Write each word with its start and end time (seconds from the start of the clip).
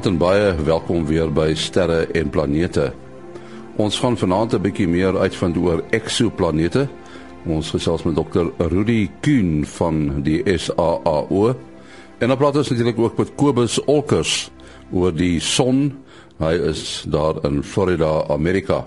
Goeienaand 0.00 0.22
en 0.22 0.28
baie 0.28 0.64
welkom 0.64 1.02
weer 1.04 1.28
by 1.28 1.50
Sterre 1.52 2.06
en 2.16 2.30
Planete. 2.32 2.86
Ons 3.76 3.98
gaan 4.00 4.16
vanaand 4.16 4.54
'n 4.56 4.62
bietjie 4.64 4.88
meer 4.88 5.12
uitvind 5.12 5.56
oor 5.56 5.82
eksoplanete. 5.90 6.88
Ons 7.44 7.70
gesels 7.70 8.02
met 8.04 8.16
Dr. 8.16 8.48
Rudy 8.56 9.10
Kuhn 9.20 9.64
van 9.64 10.22
die 10.22 10.40
SAAO. 10.56 11.54
En 12.18 12.28
dan 12.28 12.36
praat 12.36 12.56
ons 12.56 12.70
natuurlik 12.70 12.98
ook 12.98 13.18
met 13.18 13.34
Kobus 13.34 13.84
Olkers 13.84 14.50
oor 14.90 15.12
die 15.12 15.40
son. 15.40 15.92
Hy 16.38 16.54
is 16.54 17.04
daar 17.08 17.44
in 17.44 17.62
Florida, 17.62 18.24
Amerika. 18.28 18.86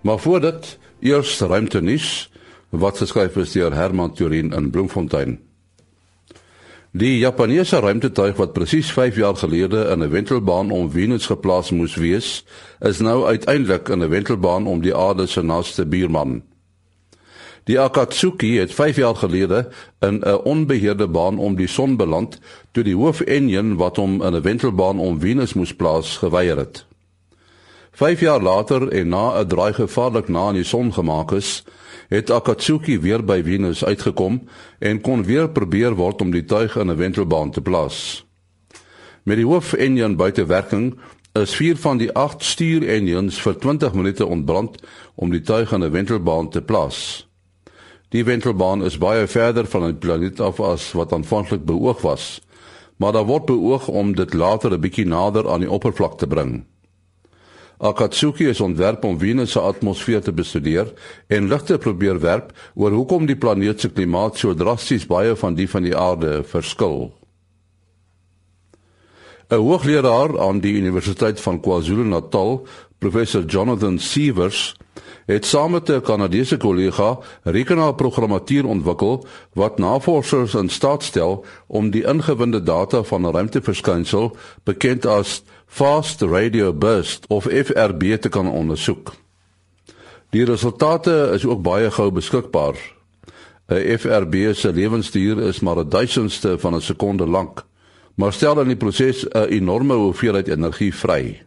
Maar 0.00 0.18
voor 0.18 0.40
dit, 0.40 0.78
eers 1.00 1.40
ruimtenuus 1.40 2.30
wat 2.70 2.98
geskryf 2.98 3.36
is 3.36 3.52
deur 3.52 3.74
Herman 3.74 4.12
Turin 4.12 4.52
in 4.52 4.70
Bloemfontein. 4.70 5.51
Die 6.92 7.18
Japaneese 7.18 7.78
ruimtetuig 7.80 8.36
wat 8.36 8.50
presies 8.52 8.90
5 8.92 9.16
jaar 9.16 9.36
gelede 9.40 9.88
in 9.88 10.02
'n 10.04 10.10
wentelbaan 10.10 10.70
om 10.70 10.90
Venus 10.90 11.26
geplaas 11.26 11.70
moes 11.70 11.94
wees, 11.94 12.44
is 12.80 12.98
nou 12.98 13.24
uiteindelik 13.26 13.88
in 13.88 14.02
'n 14.02 14.08
wentelbaan 14.08 14.66
om 14.66 14.82
die 14.82 14.96
aarde 14.96 15.26
se 15.26 15.42
naaste 15.42 15.86
buurman. 15.86 16.42
Die 17.64 17.80
Akatsuki 17.80 18.58
het 18.58 18.74
5 18.74 18.96
jaar 18.96 19.14
gelede 19.14 19.68
in 20.00 20.20
'n 20.20 20.44
onbeheerde 20.44 21.08
baan 21.08 21.38
om 21.38 21.56
die 21.56 21.66
son 21.66 21.96
beland 21.96 22.38
toe 22.72 22.84
die 22.84 22.96
hoofenjin 22.96 23.76
wat 23.76 23.96
hom 23.96 24.22
in 24.22 24.34
'n 24.34 24.42
wentelbaan 24.42 24.98
om 24.98 25.20
Venus 25.20 25.54
moes 25.54 25.74
plaas 25.74 26.16
geweier 26.16 26.56
het. 26.56 26.86
5 27.92 28.20
jaar 28.20 28.42
later 28.42 28.88
en 28.88 29.08
na 29.08 29.40
'n 29.40 29.46
draai 29.46 29.72
gevaarlik 29.72 30.28
na 30.28 30.38
aan 30.38 30.54
die 30.54 30.64
son 30.64 30.92
gemaak 30.92 31.32
is, 31.32 31.64
het 32.12 32.30
Akatsuki 32.30 32.98
weer 33.00 33.22
by 33.24 33.38
Venus 33.44 33.84
uitgekom 33.84 34.42
en 34.84 35.00
kon 35.00 35.22
weer 35.24 35.48
probeer 35.48 35.94
word 35.96 36.20
om 36.20 36.32
die 36.34 36.44
tuig 36.44 36.76
in 36.76 36.90
'n 36.90 36.96
wentelbaan 36.96 37.50
te 37.50 37.62
plaas. 37.62 38.26
Met 39.24 39.36
die 39.36 39.46
hoof-enjin 39.46 40.16
buite 40.16 40.44
werking 40.46 40.98
is 41.32 41.54
4 41.54 41.76
van 41.76 41.96
die 41.96 42.12
8 42.12 42.44
stuur-enjins 42.44 43.40
vir 43.40 43.58
20 43.58 43.94
minute 43.94 44.26
ontbrand 44.26 44.76
om 45.14 45.30
die 45.30 45.40
tuig 45.40 45.72
in 45.72 45.84
'n 45.84 45.90
wentelbaan 45.90 46.50
te 46.50 46.62
plaas. 46.62 47.28
Die 48.08 48.24
wentelbaan 48.24 48.84
is 48.84 48.98
baie 48.98 49.26
verder 49.26 49.66
van 49.66 49.82
die 49.82 49.94
planeet 49.94 50.40
af 50.40 50.60
as 50.60 50.92
wat 50.92 51.12
aanvanklik 51.12 51.64
beoog 51.64 52.00
was, 52.00 52.40
maar 52.96 53.12
daar 53.12 53.26
word 53.26 53.44
beoog 53.44 53.88
om 53.88 54.14
dit 54.14 54.34
later 54.34 54.72
'n 54.72 54.80
bietjie 54.80 55.06
nader 55.06 55.50
aan 55.50 55.60
die 55.60 55.70
oppervlak 55.70 56.18
te 56.18 56.26
bring. 56.26 56.71
Akatsuki 57.82 58.46
is 58.46 58.60
ontwerp 58.62 59.02
om 59.04 59.16
Venus 59.18 59.56
se 59.56 59.60
atmosfeer 59.60 60.20
te 60.22 60.32
bestudeer 60.32 60.92
en 61.26 61.48
lig 61.50 61.64
te 61.66 61.78
probeer 61.82 62.20
werp 62.22 62.52
oor 62.78 62.94
hoekom 62.94 63.26
die 63.26 63.34
planeet 63.36 63.82
se 63.82 63.90
klimaat 63.90 64.38
so 64.38 64.54
drasties 64.54 65.06
baie 65.10 65.34
van 65.40 65.56
die 65.58 65.66
van 65.66 65.82
die 65.82 65.96
aarde 65.98 66.44
verskil. 66.46 67.10
'n 69.50 69.58
Hoogleraar 69.58 70.38
aan 70.40 70.60
die 70.60 70.72
Universiteit 70.78 71.40
van 71.40 71.60
KwaZulu-Natal, 71.60 72.66
professor 72.98 73.44
Jonathan 73.44 73.98
Sievers, 73.98 74.76
het 75.26 75.46
saam 75.46 75.70
met 75.70 75.90
'n 75.90 76.00
Kanadese 76.00 76.56
kollega 76.56 77.18
rekenaarprogrammatuur 77.42 78.66
ontwikkel 78.66 79.26
wat 79.52 79.78
navorsers 79.78 80.54
in 80.54 80.68
staat 80.68 81.02
stel 81.02 81.44
om 81.66 81.90
die 81.90 82.04
ingewinde 82.04 82.62
data 82.62 83.02
van 83.02 83.26
'n 83.26 83.32
ruimteverskynsel 83.32 84.36
bekend 84.64 85.06
as 85.06 85.42
fast 85.72 86.20
radio 86.20 86.72
burst 86.72 87.24
of 87.28 87.44
FRB 87.44 88.16
te 88.20 88.28
kan 88.28 88.48
ondersoek. 88.50 89.14
Die 90.30 90.44
resultate 90.44 91.30
is 91.32 91.46
ook 91.48 91.62
baie 91.64 91.90
gou 91.90 92.10
beskikbaar. 92.12 92.76
'n 93.72 93.98
FRB 93.98 94.52
se 94.54 94.72
lewensduur 94.72 95.40
is 95.48 95.60
maar 95.60 95.78
'n 95.78 95.88
duisendste 95.88 96.58
van 96.58 96.74
'n 96.74 96.80
sekonde 96.80 97.26
lank, 97.26 97.64
maar 98.14 98.32
stel 98.32 98.60
in 98.60 98.66
die 98.66 98.76
proses 98.76 99.24
'n 99.24 99.48
enorme 99.48 99.94
hoeveelheid 99.94 100.48
energie 100.48 100.94
vry. 100.94 101.42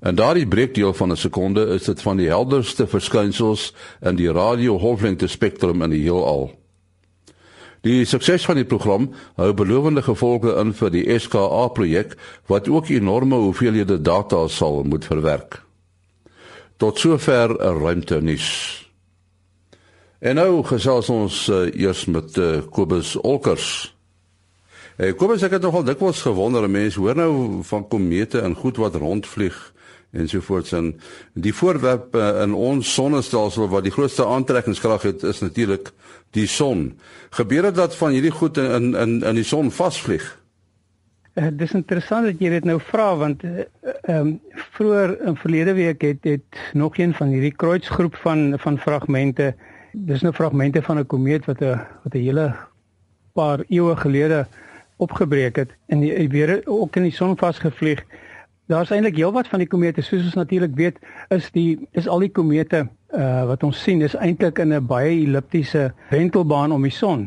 En 0.00 0.14
daardie 0.14 0.48
breekdeel 0.48 0.94
van 0.94 1.10
'n 1.10 1.16
sekonde 1.16 1.66
is 1.66 1.84
dit 1.84 2.02
van 2.02 2.16
die 2.16 2.28
helderste 2.28 2.86
verskynsels 2.86 3.74
in 4.00 4.16
die 4.16 4.32
radiogolflengte 4.32 5.26
spektrum 5.26 5.82
in 5.82 5.90
die 5.90 6.02
heelal. 6.02 6.59
Die 7.80 8.04
sukses 8.04 8.44
van 8.44 8.58
die 8.60 8.66
program 8.68 9.06
hou 9.40 9.54
belowende 9.56 10.02
gevolge 10.04 10.52
in 10.60 10.74
vir 10.76 10.90
die 10.92 11.04
SKA 11.16 11.68
projek 11.72 12.12
wat 12.50 12.68
ook 12.68 12.90
enorme 12.92 13.38
hoeveelhede 13.40 13.96
data 14.04 14.42
sal 14.52 14.82
moet 14.84 15.06
verwerk. 15.08 15.62
Tot 16.76 16.98
sover 16.98 17.56
'n 17.56 17.80
ruimte 17.80 18.20
nuus. 18.20 18.48
En 20.20 20.34
nou 20.34 20.62
gesels 20.64 21.08
ons 21.08 21.48
uh, 21.48 21.72
eers 21.72 22.04
met 22.04 22.36
uh, 22.36 22.60
Kobus 22.70 23.16
Olkers. 23.16 23.96
Hey, 24.96 25.14
Kobus, 25.14 25.42
ek 25.42 25.56
het 25.56 25.62
nogal 25.62 25.84
dikwels 25.84 26.20
gewonder, 26.20 26.70
mense 26.70 27.00
hoor 27.00 27.16
nou 27.16 27.62
van 27.64 27.88
komete 27.88 28.40
en 28.40 28.54
goed 28.54 28.76
wat 28.76 28.94
rondvlieg 28.94 29.72
ensovoorts 30.12 30.72
en 30.72 31.00
die 31.34 31.54
voorwerp 31.54 32.14
uh, 32.14 32.42
in 32.42 32.54
ons 32.54 32.94
sonnestelsel 32.94 33.68
wat 33.68 33.86
die 33.86 33.94
grootste 33.94 34.26
aantrekkingskrag 34.26 35.02
het 35.02 35.22
is 35.22 35.40
natuurlik 35.40 35.92
die 36.30 36.46
son. 36.46 36.98
Gebeur 37.30 37.62
dit 37.62 37.74
dat 37.74 37.96
van 37.96 38.10
hierdie 38.10 38.34
goed 38.34 38.58
in 38.58 38.94
in 38.94 39.22
in 39.22 39.34
die 39.34 39.46
son 39.46 39.70
vasvlieg? 39.70 40.26
Uh, 41.34 41.46
dis 41.52 41.72
interessant 41.72 42.26
dat 42.26 42.40
jy 42.42 42.50
dit 42.50 42.64
nou 42.66 42.80
vra 42.82 43.12
want 43.16 43.44
eh, 43.46 43.66
ehm 44.02 44.10
uh, 44.10 44.16
um, 44.18 44.32
vroeër 44.74 45.12
in 45.30 45.36
verlede 45.36 45.74
week 45.74 46.02
het 46.02 46.24
het 46.26 46.58
nog 46.72 46.98
een 46.98 47.14
van 47.14 47.28
hierdie 47.28 47.54
kruisgroep 47.54 48.16
van 48.16 48.58
van 48.58 48.78
fragmente 48.78 49.54
dis 49.92 50.22
nou 50.22 50.34
fragmente 50.34 50.82
van 50.82 50.98
'n 50.98 51.06
komeet 51.06 51.46
wat 51.46 51.62
'n 51.62 51.86
wat 52.02 52.14
'n 52.14 52.18
hele 52.18 52.56
paar 53.32 53.62
eeue 53.68 53.96
gelede 53.96 54.46
opgebreek 54.96 55.56
het 55.56 55.70
en 55.86 56.00
die 56.00 56.28
weer 56.28 56.62
ook 56.64 56.96
in 56.96 57.02
die 57.02 57.14
son 57.14 57.36
vasgevlieg. 57.36 58.04
Daar's 58.70 58.90
eintlik 58.90 59.16
heelwat 59.18 59.48
van 59.50 59.58
die 59.58 59.66
komete 59.66 60.02
soos 60.06 60.22
ons 60.28 60.36
natuurlik 60.38 60.76
weet 60.78 60.98
is 61.34 61.48
die 61.50 61.88
is 61.98 62.06
al 62.08 62.22
die 62.22 62.30
komete 62.30 62.84
uh 63.18 63.42
wat 63.48 63.64
ons 63.66 63.80
sien 63.82 64.02
is 64.06 64.14
eintlik 64.14 64.60
in 64.62 64.70
'n 64.74 64.86
baie 64.86 65.10
elliptiese 65.10 65.90
wentelbaan 66.10 66.72
om 66.72 66.82
die 66.86 66.94
son. 66.94 67.24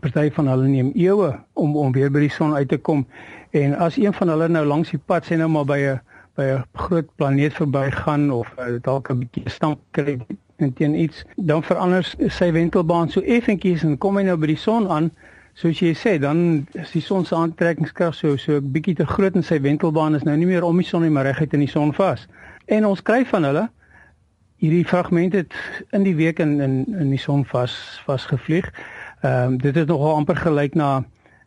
Party 0.00 0.30
van 0.34 0.48
hulle 0.50 0.66
neem 0.66 0.90
eeue 0.94 1.30
om 1.52 1.76
om 1.76 1.92
weer 1.92 2.10
by 2.10 2.24
die 2.24 2.34
son 2.38 2.54
uit 2.54 2.68
te 2.68 2.78
kom 2.78 3.06
en 3.50 3.76
as 3.78 3.96
een 3.96 4.12
van 4.12 4.28
hulle 4.28 4.48
nou 4.48 4.64
langs 4.66 4.90
die 4.90 4.98
pad 5.06 5.24
sien 5.24 5.38
nou 5.38 5.48
maar 5.48 5.64
by 5.64 5.78
'n 5.78 6.00
by 6.34 6.42
'n 6.42 6.64
groot 6.74 7.14
planeet 7.16 7.54
verbygaan 7.54 8.30
of 8.30 8.54
uh, 8.58 8.82
dalk 8.82 9.10
'n 9.10 9.18
bietjie 9.18 9.50
stamp 9.50 9.78
kry 9.90 10.18
teen 10.74 10.94
iets 10.94 11.24
dan 11.36 11.62
verander 11.62 12.14
sy 12.26 12.52
wentelbaan 12.52 13.08
so 13.08 13.20
effentjies 13.20 13.82
en 13.82 13.98
kom 13.98 14.16
hy 14.16 14.22
nou 14.22 14.36
by 14.36 14.46
die 14.46 14.56
son 14.56 14.88
aan 14.88 15.12
soos 15.54 15.80
jy 15.80 15.92
sê, 15.94 16.16
dan 16.20 16.66
is 16.72 16.92
die 16.94 17.02
son 17.04 17.24
se 17.24 17.34
aantrekkingskrag 17.36 18.14
so 18.14 18.36
so 18.36 18.56
'n 18.56 18.72
bietjie 18.72 18.94
te 18.94 19.06
groot 19.06 19.34
en 19.34 19.42
sy 19.42 19.60
wentelbaan 19.60 20.14
is 20.14 20.22
nou 20.22 20.36
nie 20.36 20.46
meer 20.46 20.64
om 20.64 20.76
die 20.76 20.86
son 20.86 21.02
nie, 21.02 21.10
maar 21.10 21.24
reguit 21.24 21.52
in 21.52 21.60
die 21.60 21.68
son 21.68 21.92
vas. 21.92 22.26
En 22.66 22.86
ons 22.86 23.02
kry 23.02 23.24
van 23.24 23.44
hulle 23.44 23.68
hierdie 24.56 24.86
fragmente 24.86 25.36
het 25.36 25.54
in 25.90 26.02
die 26.02 26.14
week 26.14 26.38
in 26.38 26.60
in 26.60 26.86
in 26.98 27.10
die 27.10 27.18
son 27.18 27.44
vas 27.44 28.00
vasgevlieg. 28.06 28.72
Ehm 29.22 29.52
um, 29.52 29.58
dit 29.58 29.74
het 29.74 29.88
nogal 29.88 30.14
amper 30.14 30.36
gelyk 30.36 30.74
na 30.74 31.04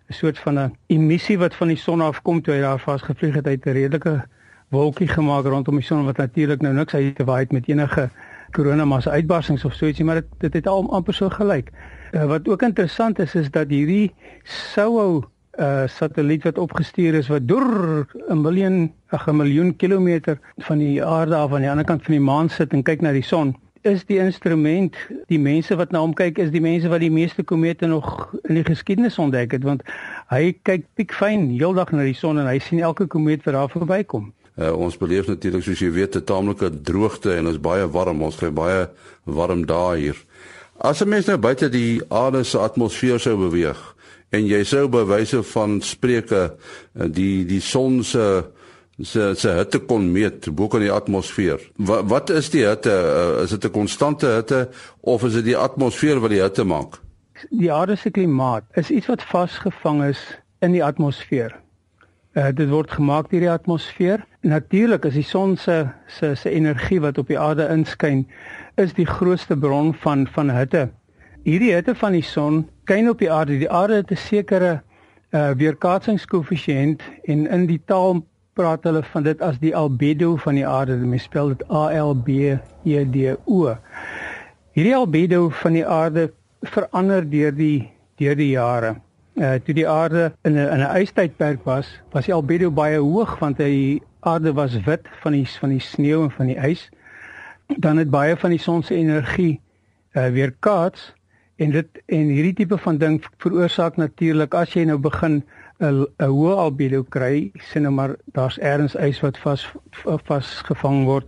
'n 0.10 0.14
soort 0.14 0.40
van 0.40 0.60
'n 0.60 0.76
emissie 0.88 1.38
wat 1.38 1.56
van 1.56 1.68
die 1.68 1.78
son 1.78 2.02
afkom 2.02 2.42
toe 2.42 2.54
hy 2.54 2.62
daar 2.62 2.80
vasgevlieg 2.80 3.36
het 3.36 3.48
uit 3.48 3.66
'n 3.66 3.70
redelike 3.70 4.26
wolkie 4.70 5.08
gemaak 5.08 5.46
rondom 5.46 5.76
die 5.76 5.86
son 5.86 6.06
wat 6.06 6.18
natuurlik 6.18 6.62
nou 6.62 6.74
niks 6.74 6.94
uit 6.94 7.16
te 7.16 7.24
waai 7.24 7.40
het 7.40 7.52
met 7.52 7.68
enige 7.68 8.10
koronamassa 8.52 9.12
uitbarsings 9.12 9.66
of 9.66 9.74
so 9.74 9.86
ietsie, 9.86 10.06
maar 10.06 10.16
dit 10.16 10.28
dit 10.38 10.54
het 10.54 10.68
al 10.68 10.92
amper 10.92 11.14
so 11.14 11.30
gelyk. 11.30 11.72
Uh, 12.12 12.26
wat 12.26 12.48
ook 12.48 12.62
interessant 12.62 13.20
is 13.20 13.36
is 13.36 13.50
dat 13.52 13.70
hierdie 13.70 14.14
SOHO 14.44 15.24
uh 15.60 15.88
satelliet 15.88 16.44
wat 16.44 16.58
opgestuur 16.58 17.14
is 17.14 17.28
wat 17.32 17.48
deur 17.48 18.06
'n 18.30 18.42
miljoen 18.42 18.94
'n 19.26 19.36
miljoen 19.36 19.76
kilometer 19.76 20.40
van 20.58 20.78
die 20.78 21.04
aarde 21.04 21.36
af 21.36 21.54
aan 21.54 21.62
die 21.62 21.70
ander 21.70 21.86
kant 21.86 22.04
van 22.04 22.12
die 22.12 22.22
maan 22.24 22.50
sit 22.50 22.74
en 22.74 22.84
kyk 22.84 23.02
na 23.02 23.12
die 23.12 23.24
son 23.24 23.56
is 23.86 24.06
die 24.10 24.18
instrument 24.18 24.96
die 25.30 25.40
mense 25.40 25.76
wat 25.78 25.92
na 25.94 26.02
hom 26.02 26.14
kyk 26.18 26.40
is 26.42 26.52
die 26.54 26.62
mense 26.64 26.90
wat 26.90 27.04
die 27.04 27.12
meeste 27.14 27.44
komete 27.44 27.88
nog 27.88 28.08
in 28.50 28.58
die 28.58 28.66
geskiedenis 28.66 29.20
ontdek 29.22 29.54
het 29.58 29.64
want 29.68 29.84
hy 30.34 30.56
kyk 30.66 30.88
piekfyn 30.98 31.52
heeldag 31.54 31.94
na 31.94 32.08
die 32.08 32.18
son 32.18 32.42
en 32.42 32.50
hy 32.50 32.58
sien 32.60 32.82
elke 32.82 33.06
komeet 33.06 33.46
wat 33.46 33.54
daar 33.54 33.70
verbykom. 33.70 34.32
Uh, 34.56 34.72
ons 34.72 34.98
beleef 34.98 35.28
natuurlik 35.28 35.66
soos 35.68 35.84
jy 35.84 35.92
weet 35.92 36.16
'n 36.16 36.24
taamlike 36.24 36.70
droogte 36.82 37.36
en 37.36 37.48
ons 37.48 37.62
baie 37.62 37.86
warm 37.92 38.22
ons 38.24 38.38
kry 38.40 38.50
baie 38.50 38.90
warm 39.24 39.66
dae 39.66 39.98
hier. 40.00 40.18
As 40.78 41.02
'n 41.02 41.10
mens 41.10 41.26
nou 41.26 41.38
buite 41.38 41.70
die 41.70 42.02
aarde 42.10 42.44
se 42.44 42.60
atmosfeer 42.60 43.20
sou 43.20 43.38
beweeg 43.38 43.96
en 44.30 44.46
jy 44.48 44.64
sou 44.64 44.88
by 44.92 45.06
wyse 45.08 45.44
van 45.54 45.82
spreuke 45.82 46.42
eh, 46.44 47.08
die 47.08 47.46
die 47.46 47.62
son 47.62 48.04
se 48.04 48.44
se 49.02 49.34
se 49.36 49.50
hitte 49.50 49.80
kon 49.80 50.12
meet 50.12 50.50
bo 50.56 50.68
kan 50.68 50.80
die 50.80 50.92
atmosfeer. 50.92 51.60
Wat 51.76 52.06
wat 52.10 52.30
is 52.30 52.50
die 52.50 52.64
hitte? 52.66 52.92
Uh, 52.92 53.44
is 53.44 53.50
dit 53.50 53.66
'n 53.66 53.72
konstante 53.72 54.28
hitte 54.28 54.70
of 55.02 55.24
is 55.24 55.34
dit 55.34 55.46
die 55.46 55.58
atmosfeer 55.58 56.20
wat 56.20 56.30
die 56.30 56.42
hitte 56.42 56.64
maak? 56.64 57.02
Die 57.50 57.72
aarde 57.72 57.96
se 57.96 58.10
klimaat 58.10 58.64
is 58.74 58.90
iets 58.90 59.08
wat 59.08 59.24
vasgevang 59.24 60.04
is 60.04 60.20
in 60.60 60.72
die 60.72 60.84
atmosfeer. 60.84 61.65
Uh, 62.36 62.50
dit 62.52 62.68
word 62.68 62.92
gemaak 62.92 63.30
deur 63.32 63.46
die 63.46 63.52
atmosfeer. 63.52 64.26
Natuurlik 64.44 65.06
is 65.08 65.14
die 65.16 65.24
son 65.24 65.54
se 65.56 65.86
se 66.12 66.34
se 66.36 66.52
energie 66.52 67.00
wat 67.00 67.18
op 67.18 67.30
die 67.32 67.38
aarde 67.40 67.64
inskyn 67.72 68.26
is 68.76 68.92
die 68.98 69.06
grootste 69.08 69.56
bron 69.56 69.94
van 70.04 70.26
van 70.28 70.52
hitte. 70.52 70.90
Hierdie 71.48 71.72
hitte 71.72 71.96
van 71.96 72.12
die 72.12 72.26
son 72.28 72.66
skyn 72.84 73.08
op 73.10 73.24
die 73.24 73.32
aarde. 73.32 73.56
Die 73.62 73.72
aarde 73.72 74.02
het 74.02 74.12
'n 74.12 74.20
sekere 74.20 74.82
uh 75.32 75.52
weerkaatsingskoëffisiënt 75.56 77.02
en 77.24 77.48
in 77.48 77.66
die 77.72 77.80
taal 77.86 78.20
praat 78.54 78.84
hulle 78.84 79.04
van 79.04 79.24
dit 79.24 79.42
as 79.42 79.60
die 79.60 79.76
albedo 79.76 80.36
van 80.36 80.60
die 80.60 80.68
aarde. 80.68 80.98
Mens 80.98 81.24
spel 81.24 81.56
dit 81.56 81.64
A 81.72 81.88
L 82.04 82.14
B 82.16 82.60
E 82.84 83.06
D 83.06 83.38
O. 83.46 83.78
Hierdie 84.76 84.96
albedo 84.96 85.50
van 85.50 85.74
die 85.74 85.88
aarde 85.88 86.34
verander 86.62 87.24
deur 87.30 87.56
die 87.56 87.92
deur 88.20 88.36
die 88.36 88.50
jare. 88.50 89.05
Uh 89.36 89.58
toe 89.64 89.74
die 89.76 89.88
aarde 89.88 90.32
in 90.48 90.54
'n 90.54 90.58
in 90.58 90.80
'n 90.80 90.96
ystydperk 91.02 91.64
was, 91.64 92.02
was 92.12 92.26
die 92.26 92.34
albedo 92.34 92.72
baie 92.72 93.00
hoog 93.00 93.40
want 93.40 93.58
die 93.58 94.02
aarde 94.20 94.54
was 94.54 94.80
wit 94.84 95.08
van 95.22 95.32
die 95.32 95.48
van 95.48 95.70
die 95.70 95.80
sneeu 95.80 96.24
en 96.24 96.32
van 96.32 96.46
die 96.46 96.58
ys. 96.58 96.90
Dan 97.68 97.98
het 97.98 98.10
baie 98.10 98.38
van 98.38 98.50
die 98.50 98.60
son 98.60 98.84
se 98.84 98.96
energie 98.96 99.62
uh 100.16 100.30
weer 100.30 100.54
kaats 100.60 101.14
en 101.56 101.72
dit 101.72 101.88
en 102.06 102.32
hierdie 102.32 102.54
tipe 102.54 102.78
van 102.78 102.98
ding 102.98 103.24
veroorsaak 103.38 103.98
natuurlik 103.98 104.54
as 104.54 104.74
jy 104.74 104.84
nou 104.84 104.98
begin 104.98 105.44
'n 105.80 106.06
'n 106.20 106.32
hoë 106.32 106.56
albedo 106.56 107.04
kry, 107.04 107.52
sien 107.60 107.84
nou 107.84 107.94
maar 107.94 108.16
daar's 108.26 108.58
ergens 108.58 108.96
ys 108.96 109.20
wat 109.20 109.38
vas 109.38 109.68
vasgevang 110.28 111.04
word, 111.06 111.26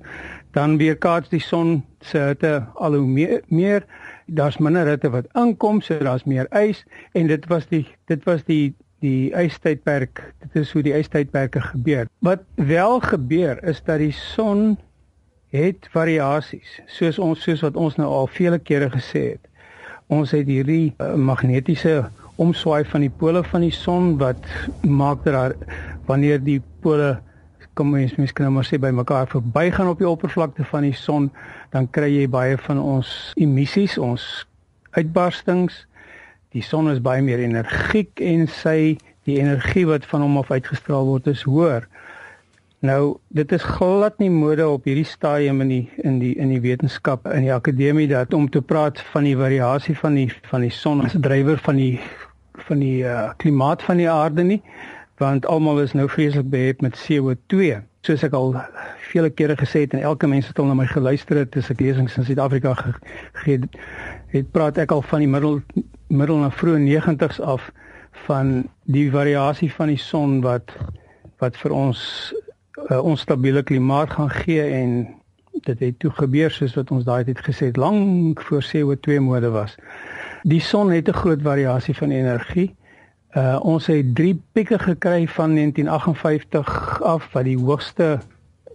dan 0.51 0.77
weerkaats 0.77 1.29
die 1.29 1.43
son 1.43 1.83
se 1.99 2.17
hitte 2.17 2.65
al 2.75 2.93
hoe 2.95 3.07
meer, 3.07 3.41
meer 3.47 3.83
daar's 4.27 4.57
minder 4.57 4.87
hitte 4.87 5.09
wat 5.09 5.27
aankom, 5.31 5.81
so 5.81 5.97
daar's 6.03 6.25
meer 6.27 6.47
ys 6.55 6.83
en 7.17 7.27
dit 7.27 7.47
was 7.51 7.67
die 7.71 7.85
dit 8.11 8.23
was 8.27 8.43
die 8.47 8.75
die 8.99 9.29
ystydperk. 9.37 10.23
Dit 10.41 10.55
is 10.63 10.71
hoe 10.73 10.81
die 10.81 10.95
ystydperke 10.97 11.61
gebeur. 11.61 12.07
Wat 12.25 12.41
wel 12.55 12.99
gebeur 12.99 13.59
is 13.63 13.81
dat 13.85 14.01
die 14.01 14.13
son 14.13 14.77
het 15.53 15.87
variasies, 15.93 16.79
soos 16.91 17.19
ons 17.21 17.43
soos 17.45 17.61
wat 17.63 17.77
ons 17.77 17.95
nou 18.01 18.07
al 18.09 18.27
vele 18.27 18.59
kere 18.59 18.89
gesê 18.91 19.23
het. 19.35 19.43
Ons 20.11 20.33
het 20.35 20.47
hierdie 20.49 20.95
uh, 20.97 21.13
magnetiese 21.13 22.07
omswaai 22.41 22.83
van 22.89 23.05
die 23.05 23.13
pole 23.21 23.43
van 23.43 23.63
die 23.65 23.73
son 23.73 24.15
wat 24.21 24.43
maak 24.81 25.23
dat 25.25 25.33
daar 25.35 25.55
wanneer 26.07 26.41
die 26.43 26.59
pole 26.81 27.17
kom 27.77 27.91
mens 27.93 28.15
miskien 28.17 28.47
nou 28.47 28.55
maar 28.57 28.65
sê 28.65 28.79
by 28.81 28.89
mekaar 28.95 29.29
verbygaan 29.29 29.91
op 29.91 30.01
die 30.01 30.09
oppervlakte 30.09 30.65
van 30.71 30.87
die 30.87 30.95
son 30.97 31.29
dan 31.75 31.89
kry 31.93 32.09
jy 32.09 32.25
baie 32.31 32.57
van 32.65 32.81
ons 32.81 33.11
emissies 33.37 33.97
ons 34.01 34.23
uitbarstings. 34.97 35.83
Die 36.55 36.63
son 36.65 36.89
is 36.89 37.03
baie 37.03 37.21
meer 37.21 37.43
energiek 37.43 38.23
en 38.23 38.47
sy 38.49 38.97
die 39.27 39.37
energie 39.41 39.85
wat 39.89 40.07
van 40.09 40.23
hom 40.25 40.39
af 40.41 40.49
uitgestraal 40.49 41.05
word 41.05 41.29
is 41.29 41.43
hoër. 41.45 41.85
Nou 42.85 43.17
dit 43.33 43.51
is 43.53 43.63
glad 43.65 44.19
nie 44.21 44.29
mode 44.33 44.65
op 44.69 44.85
hierdie 44.85 45.07
stadium 45.07 45.61
in 45.65 45.73
die 45.73 45.85
in 46.05 46.19
die 46.21 46.33
in 46.37 46.53
die 46.53 46.61
wetenskap 46.61 47.25
in 47.33 47.45
die 47.47 47.53
akademie 47.53 48.07
dat 48.09 48.33
om 48.37 48.49
te 48.49 48.61
praat 48.61 49.01
van 49.13 49.25
die 49.25 49.37
variasie 49.37 49.97
van 49.97 50.17
die 50.17 50.29
van 50.49 50.65
die 50.65 50.73
son 50.73 51.01
as 51.05 51.15
'n 51.17 51.25
drywer 51.25 51.57
van 51.57 51.81
die 51.81 51.99
van 52.67 52.79
die 52.79 53.01
uh, 53.03 53.33
klimaat 53.37 53.81
van 53.81 53.97
die 53.97 54.09
aarde 54.09 54.43
nie 54.43 54.61
want 55.17 55.45
almal 55.45 55.81
is 55.81 55.93
nou 55.93 56.09
vreeslik 56.09 56.49
behept 56.49 56.81
met 56.81 56.97
CO2 57.05 57.81
soos 58.07 58.23
ek 58.23 58.35
al 58.37 58.53
vele 59.09 59.29
kere 59.29 59.57
gesê 59.59 59.83
het 59.85 59.93
en 59.93 60.05
elke 60.05 60.27
mens 60.27 60.47
wat 60.47 60.59
al 60.59 60.69
na 60.69 60.77
my 60.79 60.87
geluister 60.87 61.41
het 61.41 61.57
as 61.59 61.71
ek 61.73 61.81
lesings 61.83 62.17
in 62.17 62.27
Suid-Afrika 62.27 62.73
gegee 62.77 63.57
het, 63.57 63.77
het 64.31 64.51
praat 64.51 64.77
ek 64.77 64.93
al 64.95 65.01
van 65.01 65.25
die 65.25 65.31
middel 65.31 65.61
middel 66.07 66.41
na 66.43 66.51
vroeë 66.53 66.85
90's 66.85 67.41
af 67.41 67.71
van 68.27 68.67
die 68.83 69.07
variasie 69.11 69.69
van 69.73 69.91
die 69.93 70.01
son 70.01 70.39
wat 70.45 70.71
wat 71.43 71.57
vir 71.61 71.75
ons 71.75 71.99
'n 72.77 72.93
uh, 72.93 73.03
onstabiele 73.03 73.63
klimaat 73.63 74.13
gaan 74.15 74.29
gee 74.29 74.63
en 74.63 75.07
dit 75.65 75.79
het 75.79 75.99
toe 75.99 76.11
gebeur 76.11 76.51
soos 76.51 76.75
wat 76.77 76.91
ons 76.91 77.05
daai 77.05 77.23
tyd 77.25 77.39
gesê 77.45 77.69
het 77.71 77.77
lank 77.77 78.41
voor 78.41 78.63
CO2 78.63 79.19
mode 79.19 79.49
was. 79.49 79.75
Die 80.43 80.61
son 80.61 80.91
het 80.91 81.09
'n 81.09 81.19
groot 81.21 81.41
variasie 81.41 81.95
van 81.95 82.11
energie. 82.11 82.75
Uh 83.35 83.57
ons 83.61 83.85
het 83.91 84.15
drie 84.15 84.41
pieke 84.51 84.79
gekry 84.79 85.27
van 85.27 85.55
1958 85.55 87.01
af 87.01 87.27
wat 87.33 87.43
die 87.43 87.57
hoogste 87.57 88.19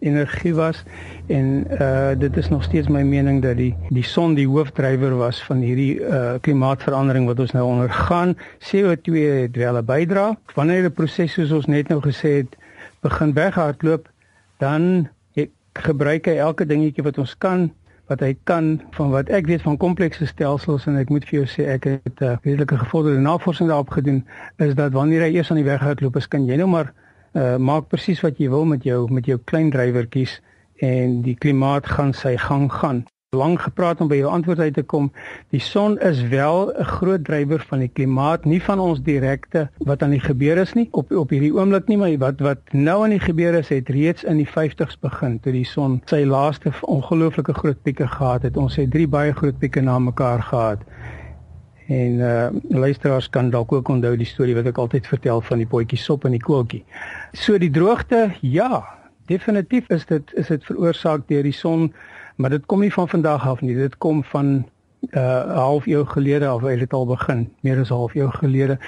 energie 0.00 0.54
was 0.54 0.82
en 1.26 1.66
uh 1.80 2.10
dit 2.18 2.36
is 2.36 2.48
nog 2.48 2.62
steeds 2.62 2.88
my 2.88 3.02
mening 3.02 3.42
dat 3.42 3.56
die 3.56 3.74
die 3.88 4.04
son 4.04 4.34
die 4.34 4.46
hoofdrywer 4.46 5.16
was 5.16 5.42
van 5.44 5.64
hierdie 5.64 6.00
uh 6.00 6.34
klimaatsverandering 6.40 7.26
wat 7.26 7.40
ons 7.40 7.52
nou 7.52 7.64
ondergaan. 7.66 8.36
CO2 8.58 9.12
het 9.46 9.56
wel 9.56 9.76
'n 9.76 9.84
bydra. 9.84 10.36
Wanneer 10.54 10.84
'n 10.84 10.92
proses 10.92 11.32
soos 11.32 11.52
ons 11.52 11.66
net 11.66 11.88
nou 11.88 12.00
gesê 12.00 12.36
het 12.44 12.56
begin 13.00 13.32
weghardloop, 13.32 14.08
dan 14.58 15.08
gebruik 15.72 16.28
hy 16.28 16.36
elke 16.36 16.66
dingetjie 16.68 17.04
wat 17.04 17.18
ons 17.22 17.32
kan 17.40 17.70
wat 18.12 18.22
hy 18.24 18.32
kan 18.48 18.74
van 18.96 19.12
wat 19.14 19.30
ek 19.32 19.48
weet 19.50 19.64
van 19.64 19.78
komplekse 19.80 20.26
stelsels 20.28 20.86
en 20.90 20.98
ek 21.00 21.12
moet 21.12 21.24
vir 21.28 21.40
jou 21.40 21.46
sê 21.48 21.68
ek 21.74 21.88
het 21.88 22.20
'n 22.20 22.24
uh, 22.24 22.36
redelike 22.44 22.78
gevorderde 22.84 23.24
navorsing 23.24 23.68
daarop 23.68 23.94
gedoen 23.96 24.24
is 24.58 24.74
dat 24.74 24.92
wanneer 24.92 25.24
hy 25.26 25.32
eers 25.34 25.50
aan 25.50 25.60
die 25.60 25.70
weg 25.70 25.80
hardloop 25.80 26.16
is 26.20 26.28
kan 26.28 26.46
jy 26.46 26.56
nou 26.60 26.68
maar 26.68 26.92
uh, 27.34 27.56
maak 27.56 27.88
presies 27.88 28.20
wat 28.20 28.38
jy 28.38 28.48
wil 28.52 28.64
met 28.64 28.84
jou 28.84 29.08
met 29.10 29.26
jou 29.26 29.38
klein 29.44 29.70
drywertjies 29.70 30.40
en 30.82 31.22
die 31.22 31.36
klimaat 31.38 31.86
gaan 31.86 32.12
sy 32.12 32.36
gang 32.36 32.68
gaan 32.72 33.04
lank 33.32 33.62
gepraat 33.64 34.00
om 34.04 34.10
by 34.12 34.18
jou 34.18 34.28
antwoord 34.28 34.58
uit 34.60 34.74
te 34.76 34.82
kom. 34.84 35.06
Die 35.54 35.60
son 35.64 35.94
is 36.04 36.18
wel 36.28 36.68
'n 36.68 36.84
groot 36.84 37.24
drywer 37.24 37.64
van 37.68 37.78
die 37.78 37.88
klimaat, 37.88 38.44
nie 38.44 38.60
van 38.62 38.78
ons 38.78 39.00
direkte 39.02 39.70
wat 39.78 40.02
aan 40.02 40.10
die 40.10 40.20
gebeur 40.20 40.58
is 40.58 40.74
nie 40.74 40.88
op 40.90 41.12
op 41.12 41.30
hierdie 41.30 41.54
oomblik 41.54 41.88
nie, 41.88 41.96
maar 41.96 42.18
wat 42.18 42.40
wat 42.40 42.58
nou 42.72 43.04
aan 43.04 43.16
die 43.16 43.24
gebeur 43.24 43.54
is, 43.54 43.68
het 43.68 43.88
reeds 43.88 44.24
in 44.24 44.36
die 44.36 44.48
50's 44.48 45.00
begin 45.00 45.40
toe 45.40 45.52
die 45.52 45.64
son 45.64 46.02
sy 46.04 46.24
laaste 46.24 46.72
ongelooflike 46.82 47.54
groot 47.54 47.82
pieke 47.82 48.06
gehad 48.06 48.42
het. 48.42 48.56
Ons 48.56 48.76
het 48.76 48.90
drie 48.90 49.08
baie 49.08 49.32
groot 49.32 49.58
pieke 49.58 49.80
na 49.80 49.98
mekaar 49.98 50.42
gehad. 50.42 50.78
En 51.88 52.12
uh 52.20 52.48
luisteraars 52.68 53.30
kan 53.30 53.50
dalk 53.50 53.72
ook 53.72 53.88
onthou 53.88 54.16
die 54.16 54.26
storie 54.26 54.54
wat 54.54 54.66
ek 54.66 54.78
altyd 54.78 55.06
vertel 55.06 55.40
van 55.40 55.58
die 55.58 55.66
potjie 55.66 55.98
sop 55.98 56.24
en 56.24 56.30
die 56.30 56.44
koeltjie. 56.44 56.84
So 57.32 57.58
die 57.58 57.70
droogte, 57.70 58.30
ja, 58.40 58.84
definitief 59.26 59.88
is 59.88 60.04
dit 60.06 60.34
is 60.34 60.46
dit 60.46 60.64
veroorsaak 60.64 61.28
deur 61.28 61.42
die 61.42 61.52
son 61.56 61.94
maar 62.36 62.50
dit 62.50 62.66
kom 62.66 62.80
nie 62.80 62.92
van 62.92 63.08
vandag 63.08 63.48
af 63.48 63.60
nie. 63.60 63.74
Dit 63.76 63.98
kom 63.98 64.24
van 64.24 64.46
'n 65.02 65.18
uh, 65.18 65.54
half 65.54 65.86
eeu 65.86 66.04
gelede 66.04 66.46
af 66.46 66.60
het 66.62 66.78
dit 66.78 66.92
al 66.92 67.06
begin. 67.06 67.52
Meer 67.60 67.78
as 67.78 67.90
'n 67.90 67.94
half 67.94 68.14
eeu 68.14 68.30
gelede 68.30 68.78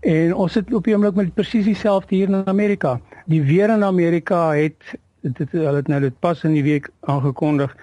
en 0.00 0.34
ons 0.34 0.52
sit 0.52 0.74
op 0.74 0.84
die 0.84 0.94
oomblik 0.94 1.14
met 1.14 1.34
presies 1.34 1.64
dieselfde 1.64 2.14
hier 2.14 2.28
in 2.28 2.46
Amerika. 2.46 3.00
Die 3.26 3.42
weer 3.42 3.70
in 3.70 3.84
Amerika 3.84 4.52
het 4.54 4.96
dit 5.20 5.52
hulle 5.52 5.76
het 5.76 5.88
nou 5.88 6.00
dit 6.00 6.18
pas 6.18 6.44
in 6.44 6.52
die 6.52 6.62
week 6.62 6.88
aangekondig. 7.00 7.76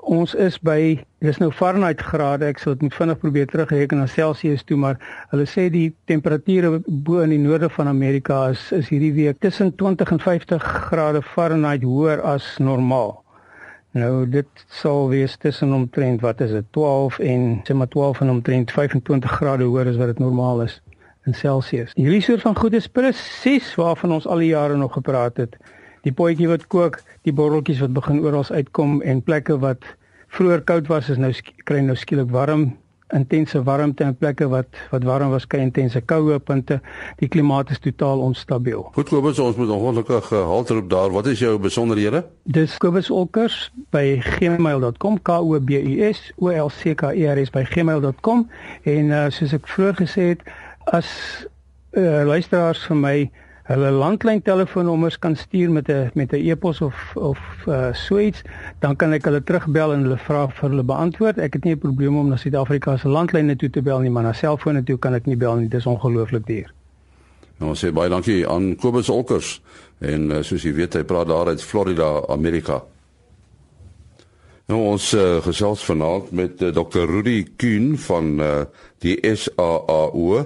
Ons 0.00 0.34
is 0.34 0.56
by 0.64 1.04
dis 1.20 1.38
nou 1.38 1.50
Fahrenheit 1.52 2.00
grade. 2.00 2.46
Ek 2.48 2.58
sal 2.58 2.72
dit 2.72 2.82
moet 2.82 2.94
vinnig 2.96 3.18
probeer 3.18 3.46
terugreken 3.46 4.00
na 4.00 4.06
Celsius 4.06 4.64
toe 4.64 4.78
maar 4.80 4.96
hulle 5.30 5.44
sê 5.46 5.68
die 5.70 5.90
temperature 6.08 6.80
bo 6.86 7.20
in 7.20 7.34
die 7.36 7.42
noorde 7.42 7.68
van 7.68 7.88
Amerika 7.88 8.48
is 8.48 8.72
is 8.72 8.88
hierdie 8.88 9.12
week 9.12 9.40
tussen 9.44 9.74
20 9.76 10.10
en 10.16 10.20
50 10.20 10.62
grade 10.88 11.22
Fahrenheit 11.22 11.84
hoër 11.84 12.24
as 12.24 12.56
normaal 12.58 13.20
Nou 13.92 14.28
dit 14.30 14.64
sal 14.68 15.08
wees 15.10 15.36
tussen 15.36 15.72
omtrent 15.72 16.20
wat 16.22 16.40
is 16.40 16.50
dit 16.54 16.66
12 16.70 17.18
en 17.18 17.46
sê 17.66 17.74
maar 17.74 17.88
12 17.90 18.20
en 18.20 18.30
omtrent 18.30 18.70
25 18.70 19.30
grade 19.30 19.66
hoër 19.66 19.90
as 19.90 19.98
wat 19.98 20.12
dit 20.12 20.18
normaal 20.22 20.62
is 20.62 20.80
in 21.26 21.34
Celsius. 21.34 21.92
Hierdie 21.98 22.22
soort 22.22 22.44
van 22.46 22.56
goed 22.56 22.76
is 22.78 22.86
presies 22.86 23.74
waarvan 23.74 24.12
ons 24.12 24.26
al 24.26 24.44
die 24.44 24.52
jare 24.52 24.76
nog 24.76 24.92
gepraat 24.92 25.36
het. 25.42 25.56
Die 26.06 26.12
potjie 26.12 26.48
wat 26.48 26.66
kook, 26.66 27.00
die 27.26 27.34
borreltjies 27.34 27.82
wat 27.82 27.92
begin 27.92 28.22
oral 28.22 28.46
uitkom 28.46 29.00
en 29.02 29.22
plekke 29.22 29.58
wat 29.58 29.84
vroeër 30.30 30.62
koud 30.64 30.86
was 30.86 31.10
is 31.10 31.18
nou 31.18 31.32
kry 31.66 31.82
nou 31.82 31.96
skielik 31.98 32.30
warm 32.30 32.70
intense 33.16 33.62
warmte 33.62 34.04
en 34.04 34.16
plekke 34.16 34.48
wat 34.48 34.66
wat 34.90 35.04
warm 35.04 35.30
was 35.30 35.46
kry 35.46 35.60
intense 35.64 36.00
koue 36.00 36.38
punte. 36.38 36.80
Die 37.18 37.28
klimaat 37.28 37.70
is 37.70 37.78
totaal 37.78 38.22
onstabiel. 38.24 38.86
Goed 38.94 39.08
Kobus, 39.08 39.38
ons 39.38 39.56
moet 39.56 39.68
ongelukkig 39.68 40.30
gehalte 40.30 40.74
roep 40.74 40.90
daar. 40.90 41.10
Wat 41.10 41.26
is 41.26 41.38
jou 41.38 41.58
besonderhede? 41.58 42.24
Dis 42.44 42.76
Kobus 42.78 43.10
Olkers 43.10 43.70
by 43.90 44.20
gmail.com 44.38 45.20
k 45.22 45.38
o 45.38 45.60
b 45.60 45.80
u 45.80 46.10
s 46.12 46.32
o 46.38 46.50
l 46.50 46.70
c 46.70 46.94
k 46.94 47.12
e 47.14 47.26
r 47.26 47.38
s 47.38 47.50
by 47.50 47.64
gmail.com 47.64 48.48
en 48.82 49.10
uh, 49.10 49.26
soos 49.30 49.54
ek 49.56 49.68
vroeër 49.68 50.02
gesê 50.04 50.32
het 50.34 50.44
as 50.94 51.08
uh, 51.96 52.22
luisteraars 52.26 52.86
vir 52.88 52.98
my 52.98 53.16
hulle 53.70 53.90
landlyn 53.94 54.42
telefoonnommers 54.42 55.18
kan 55.22 55.36
stuur 55.36 55.70
met 55.70 55.88
'n 55.88 56.10
met 56.14 56.32
'n 56.32 56.42
e-pos 56.50 56.80
of 56.80 56.96
of 57.14 57.38
uh, 57.68 57.92
so 57.92 58.18
iets, 58.18 58.42
dan 58.78 58.96
kan 58.96 59.12
ek 59.12 59.24
hulle 59.24 59.42
terugbel 59.42 59.92
en 59.92 60.02
hulle 60.02 60.18
vra 60.18 60.48
vir 60.48 60.68
hulle 60.70 60.82
beantwoord. 60.82 61.38
Ek 61.38 61.52
het 61.52 61.64
nie 61.64 61.74
'n 61.74 61.78
probleem 61.78 62.16
om 62.16 62.28
na 62.28 62.36
Suid-Afrika 62.36 62.96
se 62.96 63.08
landlyne 63.08 63.56
toe 63.56 63.70
te 63.70 63.82
bel 63.82 64.00
nie, 64.00 64.10
maar 64.10 64.22
na 64.22 64.32
selfone 64.32 64.82
toe 64.82 64.98
kan 64.98 65.14
ek 65.14 65.26
nie 65.26 65.36
bel 65.36 65.56
nie. 65.56 65.68
Dit 65.68 65.80
is 65.80 65.86
ongelooflik 65.86 66.46
duur. 66.46 66.72
Nou 67.58 67.74
sê 67.74 67.92
baie 67.92 68.08
dankie 68.08 68.48
aan 68.48 68.76
Kobus 68.76 69.08
Olkers 69.08 69.62
en 69.98 70.30
uh, 70.30 70.42
soos 70.42 70.62
jy 70.62 70.72
weet, 70.72 70.94
hy 70.94 71.02
praat 71.04 71.28
daar 71.28 71.46
uit 71.46 71.62
Florida, 71.62 72.22
Amerika. 72.28 72.82
Nou 74.70 74.78
ons 74.92 75.12
uh, 75.18 75.40
gesels 75.42 75.82
vanaand 75.84 76.30
met 76.30 76.62
uh, 76.62 76.68
Dr. 76.70 77.04
Rudy 77.10 77.42
Kuhn 77.56 77.96
van 77.98 78.40
uh, 78.40 78.50
die 79.02 79.16
SAAU. 79.34 80.44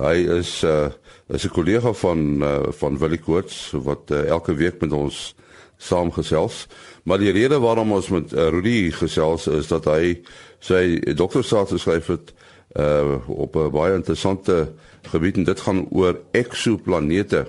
Hy 0.00 0.16
is 0.38 0.62
uh, 0.64 0.88
is 1.28 1.44
'n 1.44 1.52
kollega 1.52 1.92
van 1.92 2.42
uh, 2.42 2.72
van 2.72 2.98
Willie 2.98 3.20
Koorts 3.20 3.72
wat 3.72 4.10
uh, 4.10 4.24
elke 4.24 4.54
week 4.54 4.80
met 4.80 4.92
ons 4.92 5.34
saamgesels. 5.76 6.66
Maar 7.04 7.18
die 7.18 7.30
rede 7.30 7.58
waarom 7.58 7.92
ons 7.92 8.08
met 8.08 8.32
uh, 8.32 8.48
Rudy 8.48 8.90
gesels 8.90 9.46
is 9.46 9.68
dat 9.68 9.84
hy 9.84 10.22
sy 10.58 11.00
doktorstaat 11.14 11.74
geskryf 11.74 12.06
het 12.06 12.32
uh, 12.78 13.18
op 13.28 13.56
'n 13.56 13.70
baie 13.70 13.94
interessante 13.94 14.72
gebied 15.02 15.36
en 15.36 15.44
dit 15.44 15.60
gaan 15.60 15.86
oor 15.90 16.20
eksoplanete. 16.30 17.46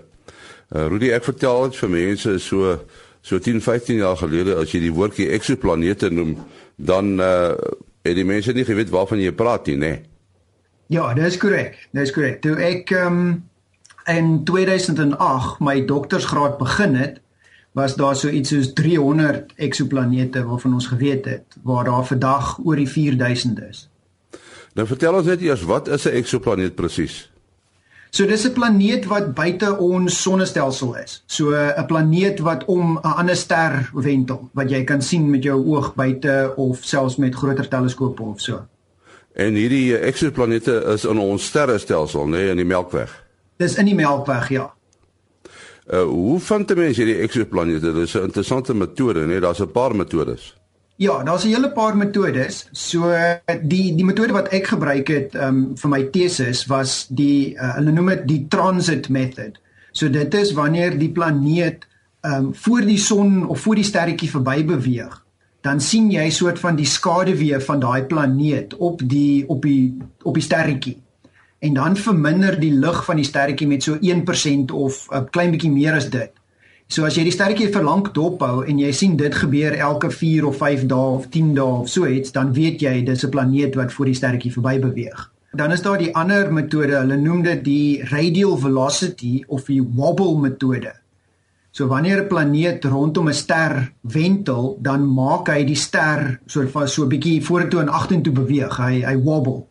Uh, 0.76 0.88
Rudy, 0.88 1.12
ek 1.12 1.24
vertel 1.24 1.64
dit 1.64 1.76
vir 1.76 1.90
mense 1.90 2.40
so 2.40 2.80
so 3.22 3.40
10, 3.40 3.62
15 3.62 3.96
jaar 3.96 4.18
gelede 4.18 4.56
as 4.56 4.72
jy 4.72 4.80
die 4.80 4.92
woordjie 4.92 5.30
eksoplanete 5.32 6.10
noem, 6.10 6.38
dan 6.76 7.20
uh 7.20 7.56
het 8.04 8.16
die 8.16 8.26
mense 8.28 8.52
nie 8.52 8.66
geweet 8.68 8.90
waarvan 8.92 9.22
jy 9.24 9.32
praat 9.32 9.68
nie, 9.68 9.78
nê? 9.80 9.94
Ja, 10.94 11.14
dit 11.14 11.26
is 11.26 11.38
korrek. 11.42 11.88
Dit 11.92 12.04
is 12.06 12.12
korrek. 12.14 12.42
Toe 12.44 12.54
ek 12.62 12.92
um 12.94 13.22
in 14.12 14.44
2008 14.46 15.62
my 15.64 15.80
doktorsgraad 15.90 16.60
begin 16.60 16.94
het, 17.00 17.22
was 17.74 17.96
daar 17.98 18.14
so 18.20 18.30
iets 18.30 18.52
soos 18.54 18.74
300 18.78 19.56
eksoplanete 19.58 20.44
waarvan 20.46 20.76
ons 20.78 20.92
geweet 20.92 21.26
het 21.26 21.56
waar 21.66 21.88
daar 21.90 22.06
vandag 22.06 22.60
oor 22.62 22.78
die 22.78 22.90
4000 22.90 23.62
is. 23.70 23.88
Nou 24.78 24.86
vertel 24.90 25.18
ons 25.18 25.30
net 25.32 25.42
eers 25.42 25.64
wat 25.66 25.90
is 25.90 26.06
'n 26.06 26.14
eksoplaneet 26.20 26.76
presies? 26.76 27.30
So 28.10 28.28
dis 28.30 28.46
'n 28.46 28.54
planeet 28.54 29.06
wat 29.06 29.34
buite 29.34 29.78
ons 29.78 30.22
sonnestelsel 30.22 30.96
is. 30.96 31.24
So 31.26 31.56
'n 31.56 31.86
planeet 31.86 32.40
wat 32.40 32.66
om 32.66 33.00
'n 33.02 33.18
ander 33.18 33.36
ster 33.36 33.90
wentel 33.94 34.50
wat 34.54 34.70
jy 34.70 34.84
kan 34.84 35.02
sien 35.02 35.30
met 35.30 35.44
jou 35.44 35.66
oog 35.66 35.96
buite 35.96 36.54
of 36.56 36.78
selfs 36.82 37.16
met 37.16 37.36
groter 37.36 37.68
teleskope 37.68 38.22
of 38.22 38.42
so. 38.42 38.68
En 39.34 39.56
hierdie 39.58 39.98
eksoplanete 39.98 40.76
is 40.94 41.06
in 41.10 41.18
ons 41.18 41.46
sterrestelsel, 41.46 42.28
nê, 42.30 42.38
nee, 42.38 42.50
in 42.54 42.58
die 42.62 42.70
Melkweg. 42.70 43.10
Dis 43.58 43.78
in 43.82 43.90
die 43.90 43.98
Melkweg, 43.98 44.50
ja. 44.54 44.74
Uh 45.90 46.04
hoe 46.08 46.40
vind 46.40 46.76
mense 46.76 47.02
hierdie 47.02 47.22
eksoplanete? 47.26 47.94
Dis 47.94 48.16
'n 48.16 48.30
interessante 48.30 48.74
metode, 48.74 49.20
né? 49.20 49.26
Nee? 49.26 49.40
Daar's 49.40 49.60
'n 49.60 49.72
paar 49.72 49.96
metodes. 49.96 50.54
Ja, 50.96 51.24
daar's 51.24 51.44
'n 51.44 51.50
hele 51.50 51.72
paar 51.72 51.98
metodes. 51.98 52.68
So 52.72 53.14
die 53.62 53.96
die 53.96 54.06
metode 54.06 54.34
wat 54.34 54.48
ek 54.48 54.68
gebruik 54.68 55.08
het 55.08 55.36
um 55.36 55.78
vir 55.78 55.90
my 55.90 56.04
teses 56.04 56.66
was 56.66 57.08
die 57.10 57.56
uh, 57.56 57.76
hulle 57.76 57.92
noem 57.92 58.08
dit 58.08 58.28
die 58.28 58.46
transit 58.48 59.10
method. 59.10 59.60
So 59.92 60.10
dit 60.10 60.34
is 60.34 60.54
wanneer 60.54 60.98
die 60.98 61.12
planeet 61.12 61.88
um 62.22 62.56
voor 62.56 62.82
die 62.82 62.98
son 62.98 63.48
of 63.48 63.60
voor 63.60 63.76
die 63.76 63.84
sterretjie 63.84 64.30
verby 64.30 64.66
beweeg, 64.66 65.23
dan 65.64 65.80
sien 65.80 66.12
jy 66.12 66.28
soort 66.30 66.60
van 66.60 66.76
die 66.76 66.88
skaduwee 66.90 67.60
van 67.64 67.80
daai 67.80 68.04
planeet 68.04 68.76
op 68.84 69.02
die 69.08 69.48
op 69.48 69.64
die 69.64 69.96
op 70.24 70.36
die 70.36 70.44
sterretjie 70.44 70.98
en 71.64 71.74
dan 71.74 71.96
verminder 71.96 72.58
die 72.60 72.74
lig 72.76 73.04
van 73.08 73.20
die 73.22 73.28
sterretjie 73.28 73.68
met 73.68 73.84
so 73.84 73.96
1% 73.96 74.72
of 74.76 75.08
'n 75.10 75.30
klein 75.32 75.52
bietjie 75.52 75.72
meer 75.72 75.94
as 75.94 76.10
dit. 76.10 76.32
So 76.88 77.06
as 77.06 77.16
jy 77.16 77.24
die 77.24 77.32
sterretjie 77.32 77.72
vir 77.72 77.84
lank 77.84 78.14
dophou 78.14 78.66
en 78.68 78.80
jy 78.80 78.92
sien 78.92 79.16
dit 79.16 79.36
gebeur 79.36 79.74
elke 79.74 80.12
4 80.12 80.46
of 80.46 80.58
5 80.58 80.86
dae 80.86 81.16
of 81.20 81.30
10 81.30 81.54
dae 81.56 81.80
of 81.82 81.90
so 81.90 82.08
iets, 82.08 82.32
dan 82.32 82.54
weet 82.54 82.82
jy 82.82 83.04
dis 83.04 83.24
'n 83.24 83.30
planeet 83.30 83.76
wat 83.76 83.94
voor 83.94 84.06
die 84.06 84.14
sterretjie 84.14 84.52
verby 84.52 84.80
beweeg. 84.80 85.32
Dan 85.54 85.72
is 85.72 85.82
daar 85.82 85.98
die 85.98 86.16
ander 86.16 86.54
metode, 86.54 86.96
hulle 86.96 87.18
noem 87.18 87.44
dit 87.44 87.64
die 87.64 88.04
radial 88.04 88.58
velocity 88.58 89.44
of 89.48 89.66
die 89.66 89.82
wobble 89.82 90.40
metode. 90.40 91.03
So 91.74 91.88
wanneer 91.88 92.22
'n 92.22 92.28
planeet 92.28 92.84
rondom 92.84 93.28
'n 93.28 93.34
ster 93.34 93.94
wentel, 94.02 94.78
dan 94.82 95.14
maak 95.14 95.48
hy 95.48 95.64
die 95.66 95.76
ster 95.76 96.40
so 96.46 96.68
van 96.68 96.88
so 96.88 97.04
'n 97.04 97.10
bietjie 97.10 97.44
vorentoe 97.44 97.80
en 97.82 97.90
agtertoe 97.90 98.34
beweeg. 98.34 98.78
Hy 98.78 99.02
hy 99.02 99.18
wobble. 99.18 99.66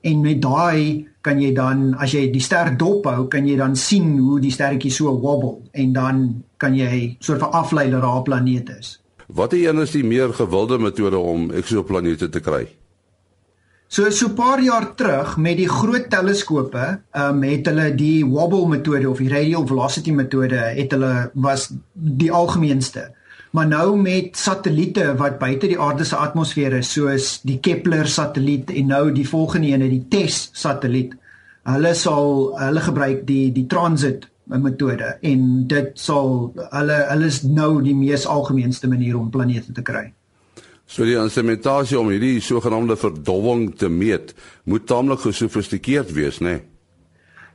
En 0.00 0.20
met 0.20 0.42
daai 0.42 1.08
kan 1.20 1.40
jy 1.40 1.52
dan 1.52 1.94
as 1.98 2.12
jy 2.12 2.30
die 2.30 2.40
ster 2.40 2.76
dophou, 2.76 3.26
kan 3.28 3.46
jy 3.46 3.56
dan 3.56 3.76
sien 3.76 4.18
hoe 4.18 4.40
die 4.40 4.50
sterretjie 4.50 4.90
so 4.90 5.20
wobble 5.20 5.58
en 5.72 5.92
dan 5.92 6.44
kan 6.56 6.74
jy 6.74 7.16
soort 7.18 7.38
van 7.38 7.50
aflei 7.50 7.90
dat 7.90 8.02
daar 8.02 8.18
'n 8.18 8.22
planeet 8.22 8.68
is. 8.78 9.00
Watter 9.26 9.68
een 9.68 9.78
is 9.78 9.90
die 9.90 10.04
meer 10.04 10.32
gewilde 10.32 10.78
metode 10.78 11.18
om 11.18 11.50
eksoplanete 11.50 12.28
te 12.28 12.40
kry? 12.40 12.77
So 13.88 14.10
so 14.10 14.26
'n 14.28 14.34
paar 14.34 14.60
jaar 14.60 14.94
terug 14.94 15.36
met 15.36 15.56
die 15.56 15.68
groot 15.68 16.10
teleskope, 16.10 17.00
ehm 17.10 17.36
um, 17.36 17.42
het 17.42 17.66
hulle 17.66 17.94
die 17.94 18.24
wobble 18.26 18.68
metode 18.68 19.08
of 19.08 19.18
die 19.18 19.30
radial 19.32 19.66
velocity 19.66 20.12
metode 20.12 20.56
het 20.56 20.90
hulle 20.92 21.30
was 21.32 21.70
die 21.92 22.32
algemeenste. 22.32 23.08
Maar 23.50 23.66
nou 23.66 23.96
met 23.96 24.36
satelliete 24.36 25.14
wat 25.16 25.38
buite 25.38 25.66
die 25.66 25.80
aarde 25.80 26.04
se 26.04 26.16
atmosfeer 26.16 26.72
is, 26.72 26.92
soos 26.92 27.40
die 27.42 27.58
Kepler 27.60 28.06
satelliet 28.06 28.70
en 28.70 28.86
nou 28.86 29.12
die 29.12 29.28
volgende 29.28 29.68
een, 29.68 29.88
die 29.88 30.04
TESS 30.08 30.50
satelliet, 30.52 31.14
hulle 31.62 31.94
sal 31.94 32.52
hulle 32.60 32.80
gebruik 32.80 33.26
die 33.26 33.52
die 33.52 33.66
transit 33.66 34.28
metode 34.44 35.16
en 35.22 35.66
dit 35.68 35.90
sal 35.94 36.52
hulle 36.76 37.00
hulle 37.08 37.26
is 37.32 37.42
nou 37.42 37.82
die 37.82 37.96
mees 37.96 38.26
algemeenste 38.26 38.88
manier 38.88 39.16
om 39.16 39.30
planete 39.30 39.72
te 39.72 39.82
kry. 39.82 40.10
So 40.88 41.04
die 41.04 41.18
instrumentasie 41.20 41.98
om 42.00 42.08
hierdie 42.08 42.40
sogenaamde 42.40 42.96
verdowwing 42.96 43.74
te 43.76 43.90
meet, 43.92 44.32
moet 44.64 44.86
taamlik 44.88 45.20
gesofistikeerd 45.20 46.14
wees, 46.16 46.40
né? 46.40 46.56
Nee? 46.56 46.66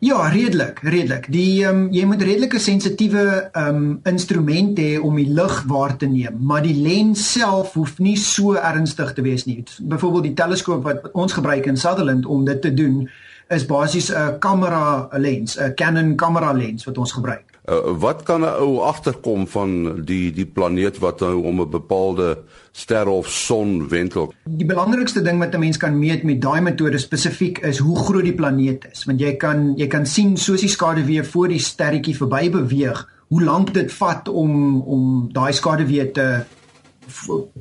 Ja, 0.04 0.28
redelik, 0.28 0.82
redelik. 0.84 1.30
Die 1.32 1.64
ehm 1.64 1.78
um, 1.78 1.84
jy 1.96 2.04
moet 2.06 2.22
redelike 2.22 2.60
sensitiewe 2.60 3.24
ehm 3.56 3.78
um, 3.78 3.86
instrumente 4.10 4.84
hê 4.84 4.98
om 5.00 5.16
die 5.16 5.30
lig 5.32 5.56
waar 5.72 5.96
te 5.98 6.10
neem, 6.12 6.42
maar 6.44 6.62
die 6.66 6.76
lens 6.76 7.24
self 7.32 7.78
hoef 7.80 7.96
nie 8.04 8.18
so 8.20 8.58
ernstig 8.60 9.14
te 9.16 9.24
wees 9.24 9.48
nie. 9.48 9.64
Byvoorbeeld 9.80 10.28
die 10.28 10.36
teleskoop 10.42 10.84
wat 10.84 11.08
ons 11.14 11.34
gebruik 11.34 11.72
in 11.72 11.80
Sutherland 11.80 12.26
om 12.26 12.44
dit 12.46 12.62
te 12.62 12.74
doen, 12.74 13.08
is 13.50 13.66
basies 13.66 14.12
'n 14.12 14.38
kamera 14.44 15.08
lens, 15.18 15.58
'n 15.58 15.74
Canon 15.76 16.16
kamera 16.16 16.52
lens 16.52 16.84
wat 16.84 16.98
ons 16.98 17.12
gebruik. 17.12 17.53
Uh, 17.64 17.96
wat 17.96 18.24
kan 18.24 18.42
'n 18.42 18.60
ou 18.60 18.80
agterkom 18.80 19.48
van 19.48 20.04
die 20.06 20.34
die 20.36 20.46
planeet 20.46 20.98
wat 21.00 21.20
nou 21.20 21.44
om 21.44 21.62
'n 21.62 21.70
bepaalde 21.70 22.38
ster 22.72 23.08
of 23.08 23.28
son 23.30 23.88
wentel? 23.88 24.34
Die 24.44 24.66
belangrikste 24.66 25.22
ding 25.22 25.40
wat 25.40 25.54
'n 25.54 25.60
mens 25.60 25.78
kan 25.78 26.00
meet 26.00 26.24
met 26.24 26.42
daai 26.42 26.62
metode 26.62 26.98
spesifiek 26.98 27.58
is 27.58 27.78
hoe 27.78 27.98
groot 28.00 28.24
die 28.24 28.36
planeet 28.36 28.88
is, 28.92 29.06
want 29.06 29.20
jy 29.20 29.36
kan 29.36 29.74
jy 29.78 29.88
kan 29.88 30.06
sien 30.06 30.38
soos 30.38 30.60
die 30.60 30.70
skaduwee 30.70 31.24
voor 31.24 31.48
die 31.48 31.60
sterretjie 31.60 32.18
verby 32.18 32.50
beweeg, 32.50 33.10
hoe 33.28 33.44
lank 33.44 33.74
dit 33.74 33.92
vat 33.92 34.28
om 34.28 34.82
om 34.82 35.30
daai 35.32 35.54
skaduwee 35.54 36.12
te 36.12 36.44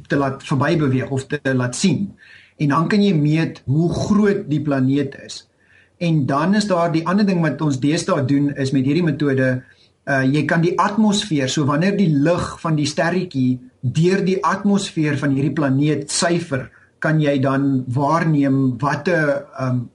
te 0.09 0.17
laat 0.17 0.43
verby 0.43 0.77
beweeg 0.77 1.11
of 1.11 1.27
te 1.27 1.55
laat 1.55 1.77
sien. 1.77 2.15
En 2.57 2.69
dan 2.69 2.89
kan 2.89 3.03
jy 3.03 3.15
meet 3.15 3.63
hoe 3.65 3.93
groot 3.93 4.51
die 4.51 4.61
planeet 4.61 5.15
is. 5.25 5.49
En 5.99 6.27
dan 6.27 6.55
is 6.55 6.67
daar 6.67 6.93
die 6.93 7.07
ander 7.07 7.27
ding 7.27 7.41
wat 7.41 7.61
ons 7.61 7.79
deesdae 7.81 8.25
doen 8.25 8.51
is 8.55 8.71
met 8.71 8.85
hierdie 8.85 9.05
metode 9.07 9.63
uh 10.11 10.23
jy 10.27 10.45
kan 10.51 10.63
die 10.63 10.75
atmosfeer 10.79 11.49
so 11.49 11.65
wanneer 11.65 11.97
die 11.97 12.11
lig 12.11 12.47
van 12.61 12.77
die 12.77 12.87
sterretjie 12.87 13.61
deur 13.81 14.25
die 14.25 14.41
atmosfeer 14.43 15.19
van 15.19 15.35
hierdie 15.37 15.55
planeet 15.55 16.11
syfer 16.11 16.71
kan 17.03 17.21
jy 17.21 17.39
dan 17.43 17.85
waarneem 17.87 18.79
watter 18.83 19.47
um 19.61 19.89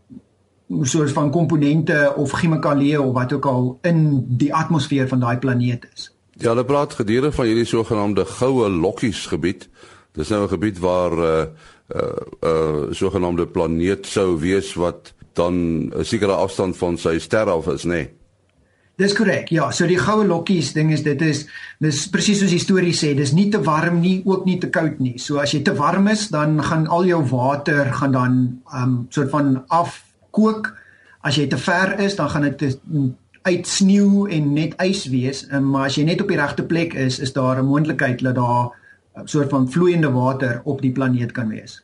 soos 0.83 1.13
van 1.15 1.31
komponente 1.31 1.95
of 2.19 2.33
chemikalieë 2.35 2.99
of 2.99 3.13
wat 3.15 3.33
ook 3.33 3.45
al 3.45 3.67
in 3.87 4.23
die 4.39 4.53
atmosfeer 4.53 5.07
van 5.07 5.21
daai 5.23 5.37
planeet 5.39 5.87
is. 5.93 6.09
Ja, 6.37 6.51
hulle 6.51 6.65
praat 6.67 6.97
gedurende 6.99 7.31
van 7.31 7.47
hierdie 7.47 7.65
sogenaamde 7.65 8.25
goue 8.25 8.67
lokkies 8.69 9.25
gebied. 9.31 9.69
Dis 10.13 10.29
nou 10.29 10.43
'n 10.43 10.49
gebied 10.49 10.79
waar 10.79 11.11
'n 11.11 11.23
uh, 11.23 11.45
uh, 11.95 12.01
uh, 12.43 12.91
sogenaamde 12.91 13.47
planeet 13.47 14.05
sou 14.05 14.39
wees 14.39 14.73
wat 14.73 15.13
dan 15.33 15.53
'n 15.95 16.03
sekere 16.03 16.35
afstand 16.35 16.77
van 16.77 16.97
sy 16.97 17.19
ster 17.19 17.49
af 17.49 17.67
is, 17.67 17.83
nê? 17.83 17.89
Nee. 17.89 18.09
Dis 18.98 19.13
korrek. 19.13 19.51
Ja, 19.54 19.68
so 19.72 19.86
die 19.86 20.00
goue 20.01 20.25
lokkies 20.25 20.72
ding 20.74 20.89
is 20.89 21.04
dit 21.06 21.22
is 21.22 21.44
dis 21.84 22.00
presies 22.10 22.39
soos 22.42 22.50
die 22.50 22.62
storie 22.62 22.96
sê, 22.98 23.12
dis 23.13 23.34
nie 23.38 23.46
te 23.54 23.60
warm 23.62 24.00
nie, 24.01 24.24
ook 24.25 24.48
nie 24.50 24.58
te 24.58 24.72
koud 24.74 24.98
nie. 24.98 25.20
So 25.22 25.38
as 25.38 25.54
jy 25.54 25.62
te 25.68 25.75
warm 25.77 26.10
is, 26.10 26.27
dan 26.34 26.58
gaan 26.66 26.88
al 26.89 27.06
jou 27.06 27.22
water 27.30 27.92
gaan 28.00 28.16
dan 28.16 28.39
um 28.74 28.96
soort 29.13 29.30
van 29.36 29.51
afkook. 29.70 30.72
As 31.22 31.38
jy 31.38 31.46
te 31.51 31.60
ver 31.62 31.94
is, 32.01 32.16
dan 32.18 32.32
gaan 32.34 32.48
dit 32.50 32.80
uit 33.48 33.68
sneeu 33.70 34.25
en 34.34 34.50
net 34.56 34.74
ys 34.82 35.06
wees. 35.13 35.44
Um, 35.54 35.70
maar 35.75 35.92
as 35.92 36.00
jy 36.00 36.08
net 36.08 36.24
op 36.25 36.34
die 36.34 36.39
regte 36.39 36.66
plek 36.66 36.98
is, 36.98 37.20
is 37.22 37.34
daar 37.38 37.62
'n 37.62 37.70
moontlikheid 37.70 38.25
dat 38.25 38.36
daar 38.36 38.74
'n 39.22 39.27
soort 39.27 39.50
van 39.50 39.70
vloeiende 39.70 40.12
water 40.12 40.62
op 40.63 40.82
die 40.82 40.92
planeet 40.92 41.32
kan 41.32 41.50
wees. 41.50 41.84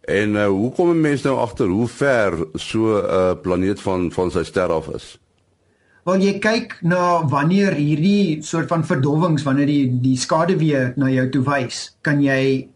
En 0.00 0.34
uh, 0.34 0.46
hoe 0.46 0.72
kom 0.72 0.90
'n 0.90 1.00
mens 1.00 1.22
nou 1.22 1.36
agter 1.36 1.68
hoe 1.68 1.88
ver 1.88 2.46
so 2.54 2.96
'n 2.96 3.04
uh, 3.04 3.32
planeet 3.42 3.80
van 3.80 4.12
van 4.12 4.30
sy 4.30 4.42
ster 4.42 4.72
af 4.72 4.88
is? 4.88 5.18
Wel 6.06 6.22
jy 6.22 6.36
kyk 6.38 6.76
na 6.86 7.24
wanneer 7.26 7.74
hierdie 7.74 8.38
soort 8.46 8.70
van 8.70 8.84
verdowwings 8.86 9.42
wanneer 9.42 9.66
die 9.66 9.86
die 10.04 10.14
skaduwee 10.14 10.92
na 11.00 11.10
jou 11.10 11.24
toe 11.34 11.42
wys, 11.48 11.80
kan 12.06 12.20
jy 12.22 12.68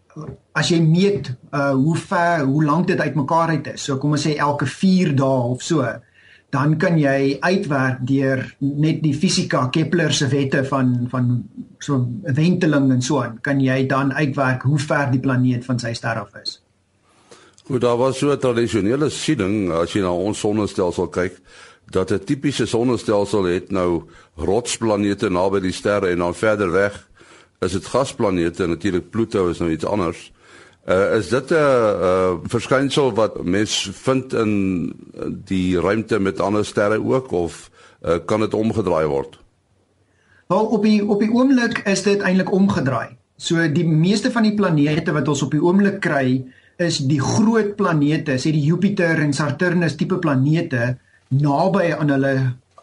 as 0.59 0.71
jy 0.73 0.81
meet 0.83 1.29
uh 1.55 1.71
hoe 1.71 1.95
ver, 1.95 2.43
hoe 2.43 2.63
lank 2.67 2.89
dit 2.89 2.99
uitmekaar 2.99 3.53
uit 3.55 3.69
is. 3.71 3.85
So 3.87 3.95
kom 4.01 4.17
ons 4.17 4.25
sê 4.27 4.35
elke 4.35 4.67
4 4.67 5.13
dae 5.15 5.45
of 5.53 5.63
so, 5.63 5.87
dan 6.51 6.75
kan 6.75 6.99
jy 6.99 7.37
uitwerk 7.39 8.03
deur 8.09 8.43
net 8.59 8.99
die 9.05 9.15
fisika 9.15 9.69
Kepler 9.71 10.11
se 10.11 10.27
wette 10.27 10.65
van 10.67 11.07
van 11.13 11.31
so 11.79 12.03
wenteling 12.35 12.91
en 12.91 13.01
so 13.01 13.23
aan, 13.23 13.39
kan 13.39 13.63
jy 13.63 13.85
dan 13.87 14.11
uitwerk 14.11 14.67
hoe 14.67 14.79
ver 14.89 15.07
die 15.15 15.23
planeet 15.23 15.63
van 15.63 15.79
sy 15.79 15.95
ster 15.95 16.19
af 16.25 16.35
is. 16.43 16.59
Goed, 17.63 17.79
daar 17.79 17.95
was 17.95 18.19
so 18.19 18.35
'n 18.35 18.39
tradisionele 18.39 19.09
siening 19.09 19.71
as 19.71 19.93
jy 19.95 20.01
na 20.01 20.11
ons 20.11 20.39
sonnestelsel 20.39 21.07
kyk 21.07 21.39
dat 21.91 22.11
'n 22.11 22.23
tipiese 22.23 22.65
sonnestelsel 22.65 23.43
het 23.43 23.71
nou 23.71 24.03
rotsplanete 24.35 25.29
naby 25.29 25.59
die 25.59 25.75
sterre 25.75 26.07
en 26.09 26.17
dan 26.17 26.35
verder 26.35 26.71
weg 26.71 27.09
is 27.59 27.71
dit 27.71 27.85
gasplanete 27.85 28.67
natuurlik 28.67 29.09
Pluto 29.09 29.49
is 29.49 29.59
nou 29.61 29.71
iets 29.71 29.85
anders. 29.85 30.31
Uh, 30.89 31.17
is 31.17 31.29
dit 31.29 31.51
'n 31.51 31.53
uh, 31.53 32.33
verskynsel 32.43 33.13
wat 33.13 33.43
mens 33.43 33.89
vind 33.93 34.33
in 34.33 34.53
die 35.45 35.79
ruimte 35.79 36.19
met 36.19 36.39
ander 36.39 36.65
sterre 36.65 37.03
ook 37.03 37.31
of 37.31 37.69
uh, 38.01 38.17
kan 38.25 38.39
dit 38.39 38.53
omgedraai 38.53 39.05
word? 39.05 39.37
Wel 40.47 40.65
op 40.65 40.83
die 40.83 41.05
op 41.05 41.19
die 41.19 41.31
oomblik 41.31 41.77
is 41.85 42.01
dit 42.03 42.21
eintlik 42.21 42.51
omgedraai. 42.51 43.17
So 43.37 43.71
die 43.71 43.85
meeste 43.85 44.31
van 44.31 44.43
die 44.43 44.55
planete 44.55 45.11
wat 45.11 45.27
ons 45.27 45.41
op 45.41 45.51
die 45.51 45.61
oomblik 45.61 45.99
kry 45.99 46.41
is 46.77 46.97
die 46.97 47.21
groot 47.21 47.75
planete, 47.75 48.39
sê 48.41 48.51
die 48.51 48.65
Jupiter 48.65 49.21
en 49.21 49.33
Saturnus 49.33 49.95
tipe 49.95 50.17
planete 50.17 50.97
naby 51.31 51.93
aan 51.95 52.11
hulle 52.11 52.33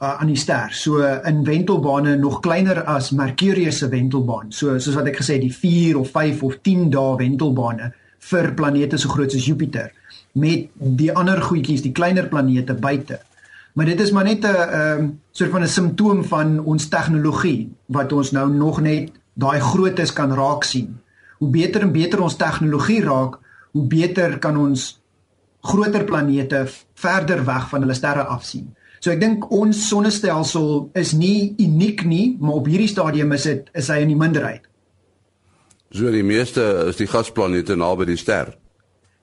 uh, 0.00 0.14
aan 0.20 0.30
die 0.30 0.38
ster. 0.38 0.72
So 0.72 1.02
in 1.02 1.44
wentelbane 1.44 2.16
nog 2.16 2.40
kleiner 2.40 2.84
as 2.84 3.10
Mercurius 3.10 3.78
se 3.82 3.88
wentelbaan. 3.88 4.52
So 4.52 4.78
soos 4.78 4.96
wat 4.96 5.10
ek 5.10 5.20
gesê 5.20 5.38
het, 5.38 5.46
die 5.46 5.54
4 5.54 5.98
of 6.00 6.12
5 6.14 6.42
of 6.48 6.58
10 6.64 6.88
dae 6.94 7.16
wentelbane 7.20 7.92
vir 8.30 8.52
planete 8.58 8.98
so 8.98 9.12
groot 9.12 9.32
soos 9.32 9.46
Jupiter 9.46 9.92
met 10.38 10.68
die 10.78 11.08
ander 11.16 11.40
goedjies, 11.42 11.82
die 11.82 11.94
kleiner 11.96 12.28
planete 12.30 12.76
buite. 12.78 13.18
Maar 13.74 13.88
dit 13.90 14.00
is 14.00 14.10
maar 14.12 14.24
net 14.24 14.44
'n 14.44 14.54
ehm 14.54 15.08
soort 15.32 15.50
van 15.50 15.62
'n 15.62 15.68
simptoom 15.68 16.24
van 16.24 16.58
ons 16.60 16.88
tegnologie 16.88 17.70
wat 17.86 18.12
ons 18.12 18.30
nou 18.30 18.50
nog 18.50 18.80
net 18.80 19.12
daai 19.34 19.60
grootes 19.60 20.12
kan 20.12 20.34
raak 20.34 20.64
sien. 20.64 20.98
Hoe 21.38 21.50
beter 21.50 21.82
en 21.82 21.92
beter 21.92 22.20
ons 22.20 22.36
tegnologie 22.36 23.02
raak, 23.02 23.38
hoe 23.70 23.86
beter 23.86 24.38
kan 24.38 24.56
ons 24.56 24.97
groter 25.68 26.04
planete 26.08 26.64
verder 26.98 27.44
weg 27.46 27.68
van 27.70 27.84
hulle 27.84 27.96
sterre 27.96 28.24
af 28.26 28.44
sien. 28.48 28.70
So 28.98 29.12
ek 29.14 29.20
dink 29.22 29.46
ons 29.54 29.84
sonnestelsel 29.88 30.88
is 30.98 31.12
nie 31.14 31.54
uniek 31.62 32.02
nie, 32.08 32.36
maar 32.40 32.58
op 32.58 32.66
hierdie 32.70 32.90
stadium 32.90 33.32
is 33.36 33.46
dit 33.46 33.68
is 33.78 33.90
hy 33.92 34.00
in 34.02 34.12
die 34.12 34.18
minderheid. 34.18 34.64
So 35.94 36.10
die 36.12 36.24
meeste 36.26 36.64
is 36.90 36.98
die 36.98 37.08
gasplanete 37.08 37.76
naby 37.78 38.08
die 38.10 38.18
ster. 38.20 38.52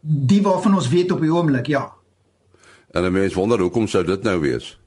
Die 0.02 0.42
waarvan 0.46 0.78
ons 0.80 0.90
weet 0.90 1.12
op 1.14 1.22
die 1.22 1.34
oomblik, 1.34 1.68
ja. 1.68 1.90
En 2.94 3.04
'n 3.04 3.12
mens 3.12 3.34
wonder 3.34 3.60
hoekom 3.60 3.88
sou 3.88 4.04
dit 4.04 4.24
nou 4.24 4.40
wees? 4.40 4.78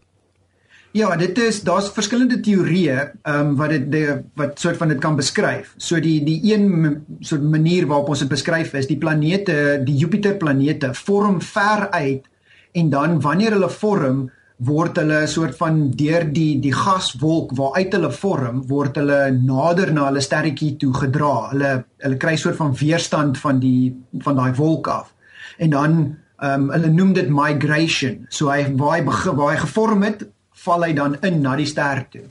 Ja, 0.96 1.16
dit 1.16 1.36
is 1.38 1.60
daar's 1.66 1.90
verskillende 1.92 2.38
teorieë 2.40 2.96
ehm 2.96 3.50
um, 3.50 3.56
wat 3.58 3.74
dit 3.74 4.24
wat 4.40 4.60
soort 4.60 4.78
van 4.80 4.88
dit 4.88 5.00
kan 5.02 5.16
beskryf. 5.16 5.74
So 5.76 6.00
die 6.00 6.22
die 6.24 6.40
een 6.48 7.04
soort 7.20 7.44
manier 7.44 7.86
waarop 7.86 8.08
ons 8.08 8.24
dit 8.24 8.28
beskryf 8.28 8.72
is 8.72 8.88
die 8.88 8.96
planete, 8.98 9.82
die 9.84 9.96
Jupiter 10.00 10.38
planete 10.40 10.94
vorm 10.94 11.42
ver 11.44 11.90
uit 11.90 12.24
en 12.72 12.90
dan 12.90 13.20
wanneer 13.20 13.58
hulle 13.58 13.68
vorm, 13.70 14.30
word 14.56 14.96
hulle 14.96 15.20
'n 15.22 15.28
soort 15.28 15.56
van 15.56 15.90
deur 15.90 16.24
die 16.32 16.60
die 16.60 16.72
gaswolk 16.72 17.52
waaruit 17.56 17.92
hulle 17.92 18.10
vorm, 18.10 18.62
word 18.68 18.96
hulle 18.96 19.30
nader 19.30 19.92
na 19.92 20.06
hulle 20.08 20.20
sterretjie 20.20 20.76
toe 20.76 20.94
gedra. 20.94 21.50
Hulle 21.50 21.84
hulle 21.98 22.16
kry 22.16 22.32
'n 22.32 22.38
soort 22.38 22.56
van 22.56 22.74
weerstand 22.74 23.38
van 23.38 23.60
die 23.60 23.94
van 24.24 24.36
daai 24.36 24.54
wolk 24.54 24.86
af. 24.88 25.14
En 25.58 25.70
dan 25.70 26.16
ehm 26.40 26.62
um, 26.62 26.70
hulle 26.70 26.88
noem 26.88 27.12
dit 27.12 27.28
migration. 27.28 28.26
So 28.30 28.48
hy 28.50 28.72
waar 28.76 28.96
hy 28.96 29.04
begin 29.04 29.36
waar 29.36 29.52
hy 29.52 29.60
gevorm 29.60 30.02
het, 30.02 30.26
val 30.64 30.84
hy 30.86 30.92
dan 30.96 31.16
in 31.26 31.40
na 31.44 31.56
die 31.56 31.68
ster 31.68 32.04
toe. 32.12 32.26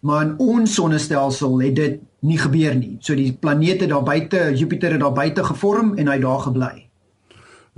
Maar 0.00 0.26
in 0.26 0.34
ons 0.38 0.74
sonnestelsel 0.78 1.58
het 1.62 1.74
dit 1.76 2.00
nie 2.20 2.38
gebeur 2.38 2.74
nie. 2.78 2.96
So 3.02 3.14
die 3.18 3.32
planete 3.32 3.88
daar 3.90 4.04
buite, 4.06 4.52
Jupiter 4.54 4.94
het 4.94 5.02
daar 5.02 5.16
buite 5.16 5.44
gevorm 5.44 5.96
en 5.98 6.10
hy 6.10 6.18
daar 6.22 6.44
gebly. 6.46 6.74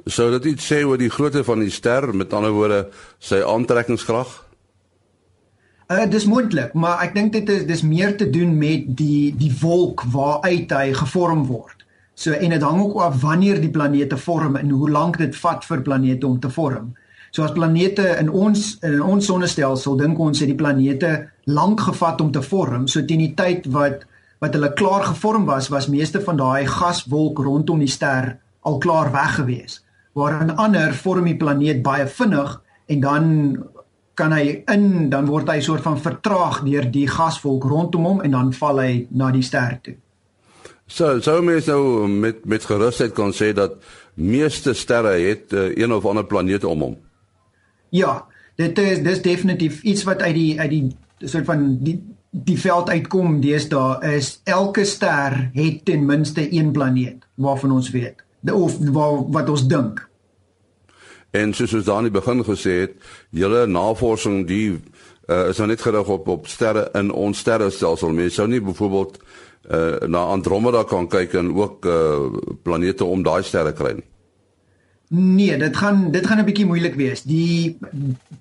Sou 0.07 0.31
dit 0.39 0.53
iets 0.55 0.69
sê 0.73 0.83
oor 0.85 1.01
die 1.01 1.13
grootte 1.13 1.43
van 1.45 1.61
die 1.61 1.73
ster, 1.73 2.09
met 2.17 2.33
ander 2.33 2.55
woorde, 2.57 2.87
sy 3.21 3.43
aantrekkingskrag? 3.45 4.39
Uh 5.91 6.07
dis 6.07 6.25
moontlik, 6.31 6.73
maar 6.79 7.01
ek 7.03 7.17
dink 7.17 7.33
dit 7.35 7.49
is 7.51 7.65
dis 7.67 7.83
meer 7.83 8.15
te 8.17 8.29
doen 8.31 8.53
met 8.57 8.87
die 8.97 9.33
die 9.37 9.51
wolk 9.61 10.05
waaruit 10.13 10.71
hy 10.71 10.93
gevorm 10.95 11.45
word. 11.49 11.81
So 12.15 12.37
en 12.37 12.55
dit 12.55 12.63
hang 12.63 12.81
ook 12.85 13.01
af 13.03 13.21
wanneer 13.25 13.59
die 13.61 13.73
planete 13.75 14.17
vorm 14.21 14.57
en 14.61 14.71
hoe 14.71 14.91
lank 14.91 15.19
dit 15.19 15.37
vat 15.43 15.65
vir 15.67 15.83
planete 15.83 16.27
om 16.29 16.39
te 16.41 16.51
vorm. 16.53 16.93
So 17.31 17.43
as 17.47 17.53
planete 17.55 18.17
in 18.19 18.31
ons 18.31 18.79
in 18.83 19.03
ons 19.03 19.27
sonnestelsel 19.27 19.97
dink 19.97 20.19
ons 20.19 20.41
het 20.41 20.51
die 20.51 20.59
planete 20.59 21.31
lank 21.47 21.81
gevat 21.81 22.21
om 22.21 22.33
te 22.33 22.43
vorm, 22.43 22.89
so 22.89 23.05
teen 23.07 23.23
die 23.23 23.35
tyd 23.35 23.69
wat 23.71 24.07
wat 24.41 24.55
hulle 24.57 24.73
klaar 24.73 25.05
gevorm 25.05 25.45
was, 25.45 25.69
was 25.69 25.91
meeste 25.93 26.21
van 26.25 26.39
daai 26.41 26.65
gaswolk 26.67 27.39
rondom 27.45 27.79
die 27.79 27.91
ster 27.93 28.39
al 28.65 28.79
klaar 28.81 29.13
weg 29.13 29.37
gewees 29.37 29.83
waar 30.13 30.45
'n 30.45 30.57
ander 30.57 30.95
vorm 30.95 31.25
die 31.25 31.37
planeet 31.37 31.83
baie 31.83 32.07
vinnig 32.07 32.61
en 32.87 33.01
dan 33.01 33.25
kan 34.15 34.33
hy 34.33 34.63
in 34.67 35.11
dan 35.11 35.27
word 35.27 35.49
hy 35.49 35.61
soort 35.61 35.83
van 35.83 36.01
vertraag 36.01 36.63
deur 36.65 36.91
die 36.91 37.07
gaswolk 37.09 37.65
rondom 37.65 38.05
hom 38.05 38.21
en 38.21 38.31
dan 38.31 38.53
val 38.53 38.79
hy 38.79 39.07
na 39.11 39.31
die 39.31 39.43
ster 39.43 39.79
toe. 39.83 39.95
So 40.87 41.21
so 41.21 41.43
mens 41.43 41.67
nou 41.67 42.09
met 42.09 42.45
met 42.45 42.65
gerusheid 42.65 43.15
kan 43.15 43.33
sê 43.33 43.53
dat 43.53 43.79
meeste 44.15 44.75
sterre 44.75 45.15
het 45.29 45.53
uh, 45.53 45.77
een 45.77 45.93
of 45.93 46.05
ander 46.05 46.25
planeet 46.25 46.65
om 46.65 46.81
hom. 46.81 46.97
Ja, 47.91 48.27
dit 48.57 48.79
is 48.79 49.03
dis 49.03 49.23
definitief 49.23 49.83
iets 49.83 50.05
wat 50.09 50.23
uit 50.23 50.35
die 50.35 50.61
uit 50.61 50.71
die 50.71 51.29
soort 51.29 51.45
van 51.45 51.79
die 51.85 51.99
die 52.31 52.59
veld 52.63 52.91
uitkom 52.91 53.41
deesdae 53.43 54.15
is 54.15 54.37
elke 54.47 54.85
ster 54.87 55.35
het 55.55 55.85
ten 55.85 56.05
minste 56.07 56.45
een 56.55 56.71
planeet 56.73 57.27
waarvan 57.35 57.73
ons 57.75 57.91
weet 57.91 58.23
of 58.53 58.77
wat, 58.79 59.27
wat 59.35 59.49
ons 59.51 59.67
dink. 59.69 60.05
En 61.31 61.53
soos 61.55 61.75
ons 61.75 61.85
dan 61.85 62.05
in 62.05 62.11
die 62.11 62.21
begin 62.21 62.45
gesê 62.47 62.77
het, 62.85 62.95
julle 63.31 63.67
navorsing 63.67 64.47
die 64.47 64.79
uh, 65.31 65.51
is 65.51 65.59
nou 65.59 65.69
net 65.71 65.83
gerig 65.83 66.09
op 66.11 66.29
op 66.29 66.49
sterre 66.51 66.89
in 66.99 67.11
ons 67.11 67.39
sterrestelsel. 67.39 68.15
Mens 68.15 68.39
sou 68.39 68.49
nie 68.51 68.63
byvoorbeeld 68.63 69.19
uh, 69.21 70.09
na 70.11 70.25
Andromeda 70.31 70.85
kan 70.89 71.11
kyk 71.11 71.35
en 71.39 71.53
ook 71.55 71.87
uh, 71.87 72.31
planete 72.63 73.05
om 73.05 73.23
daai 73.27 73.43
sterre 73.47 73.75
kry 73.77 73.99
nie. 73.99 74.07
Nee, 75.11 75.57
dit 75.59 75.77
gaan 75.77 76.11
dit 76.11 76.27
gaan 76.27 76.39
'n 76.39 76.45
bietjie 76.45 76.67
moeilik 76.67 76.95
wees. 76.95 77.23
Die 77.23 77.79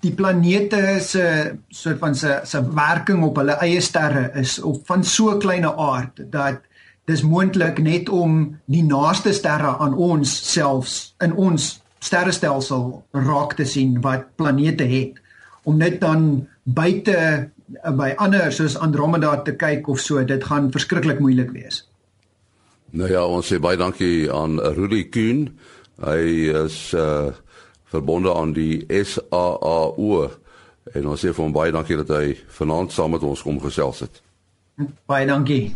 die 0.00 0.12
planete 0.14 0.98
se 1.00 1.54
soort 1.68 1.98
van 1.98 2.14
se 2.14 2.40
se 2.44 2.74
werking 2.74 3.24
op 3.24 3.36
hulle 3.36 3.56
eie 3.58 3.80
sterre 3.80 4.30
is 4.34 4.60
op 4.60 4.86
van 4.86 5.04
so 5.04 5.36
kleine 5.36 5.74
aard 5.76 6.30
dat 6.30 6.60
dis 7.04 7.22
moontlik 7.22 7.78
net 7.82 8.08
om 8.08 8.58
die 8.64 8.84
naaste 8.84 9.32
sterre 9.32 9.76
aan 9.78 9.94
ons 9.94 10.52
selfs 10.52 11.14
in 11.18 11.34
ons 11.34 11.82
sterrestelsel 11.98 13.04
raak 13.10 13.54
te 13.54 13.64
sien 13.64 14.00
wat 14.00 14.36
planete 14.36 14.84
het 14.84 15.18
om 15.62 15.76
net 15.76 16.00
dan 16.00 16.46
buite 16.62 17.50
by 17.96 18.14
ander 18.16 18.52
soos 18.52 18.78
Andromeda 18.78 19.42
te 19.42 19.56
kyk 19.56 19.88
of 19.88 19.98
so 20.00 20.22
dit 20.24 20.44
gaan 20.44 20.70
verskriklik 20.70 21.18
moeilik 21.18 21.50
wees. 21.50 21.88
Nou 22.90 23.10
ja, 23.10 23.26
ons 23.26 23.52
sê 23.52 23.58
baie 23.62 23.78
dankie 23.78 24.30
aan 24.32 24.58
Rudy 24.58 25.04
Kuhn. 25.08 25.58
Hy 26.00 26.48
is 26.64 26.92
uh 26.96 27.30
verbonde 27.90 28.30
aan 28.34 28.52
die 28.54 28.84
SAAO 28.86 30.30
en 30.94 31.06
ons 31.10 31.18
sê 31.18 31.32
vir 31.34 31.42
hom 31.42 31.54
baie 31.54 31.72
dankie 31.74 31.98
dat 31.98 32.12
hy 32.14 32.36
vanaand 32.60 32.94
saam 32.94 33.16
met 33.16 33.24
ons 33.26 33.42
kom 33.42 33.58
gesels 33.58 34.04
het. 34.06 34.20
Baie 35.10 35.26
dankie. 35.26 35.74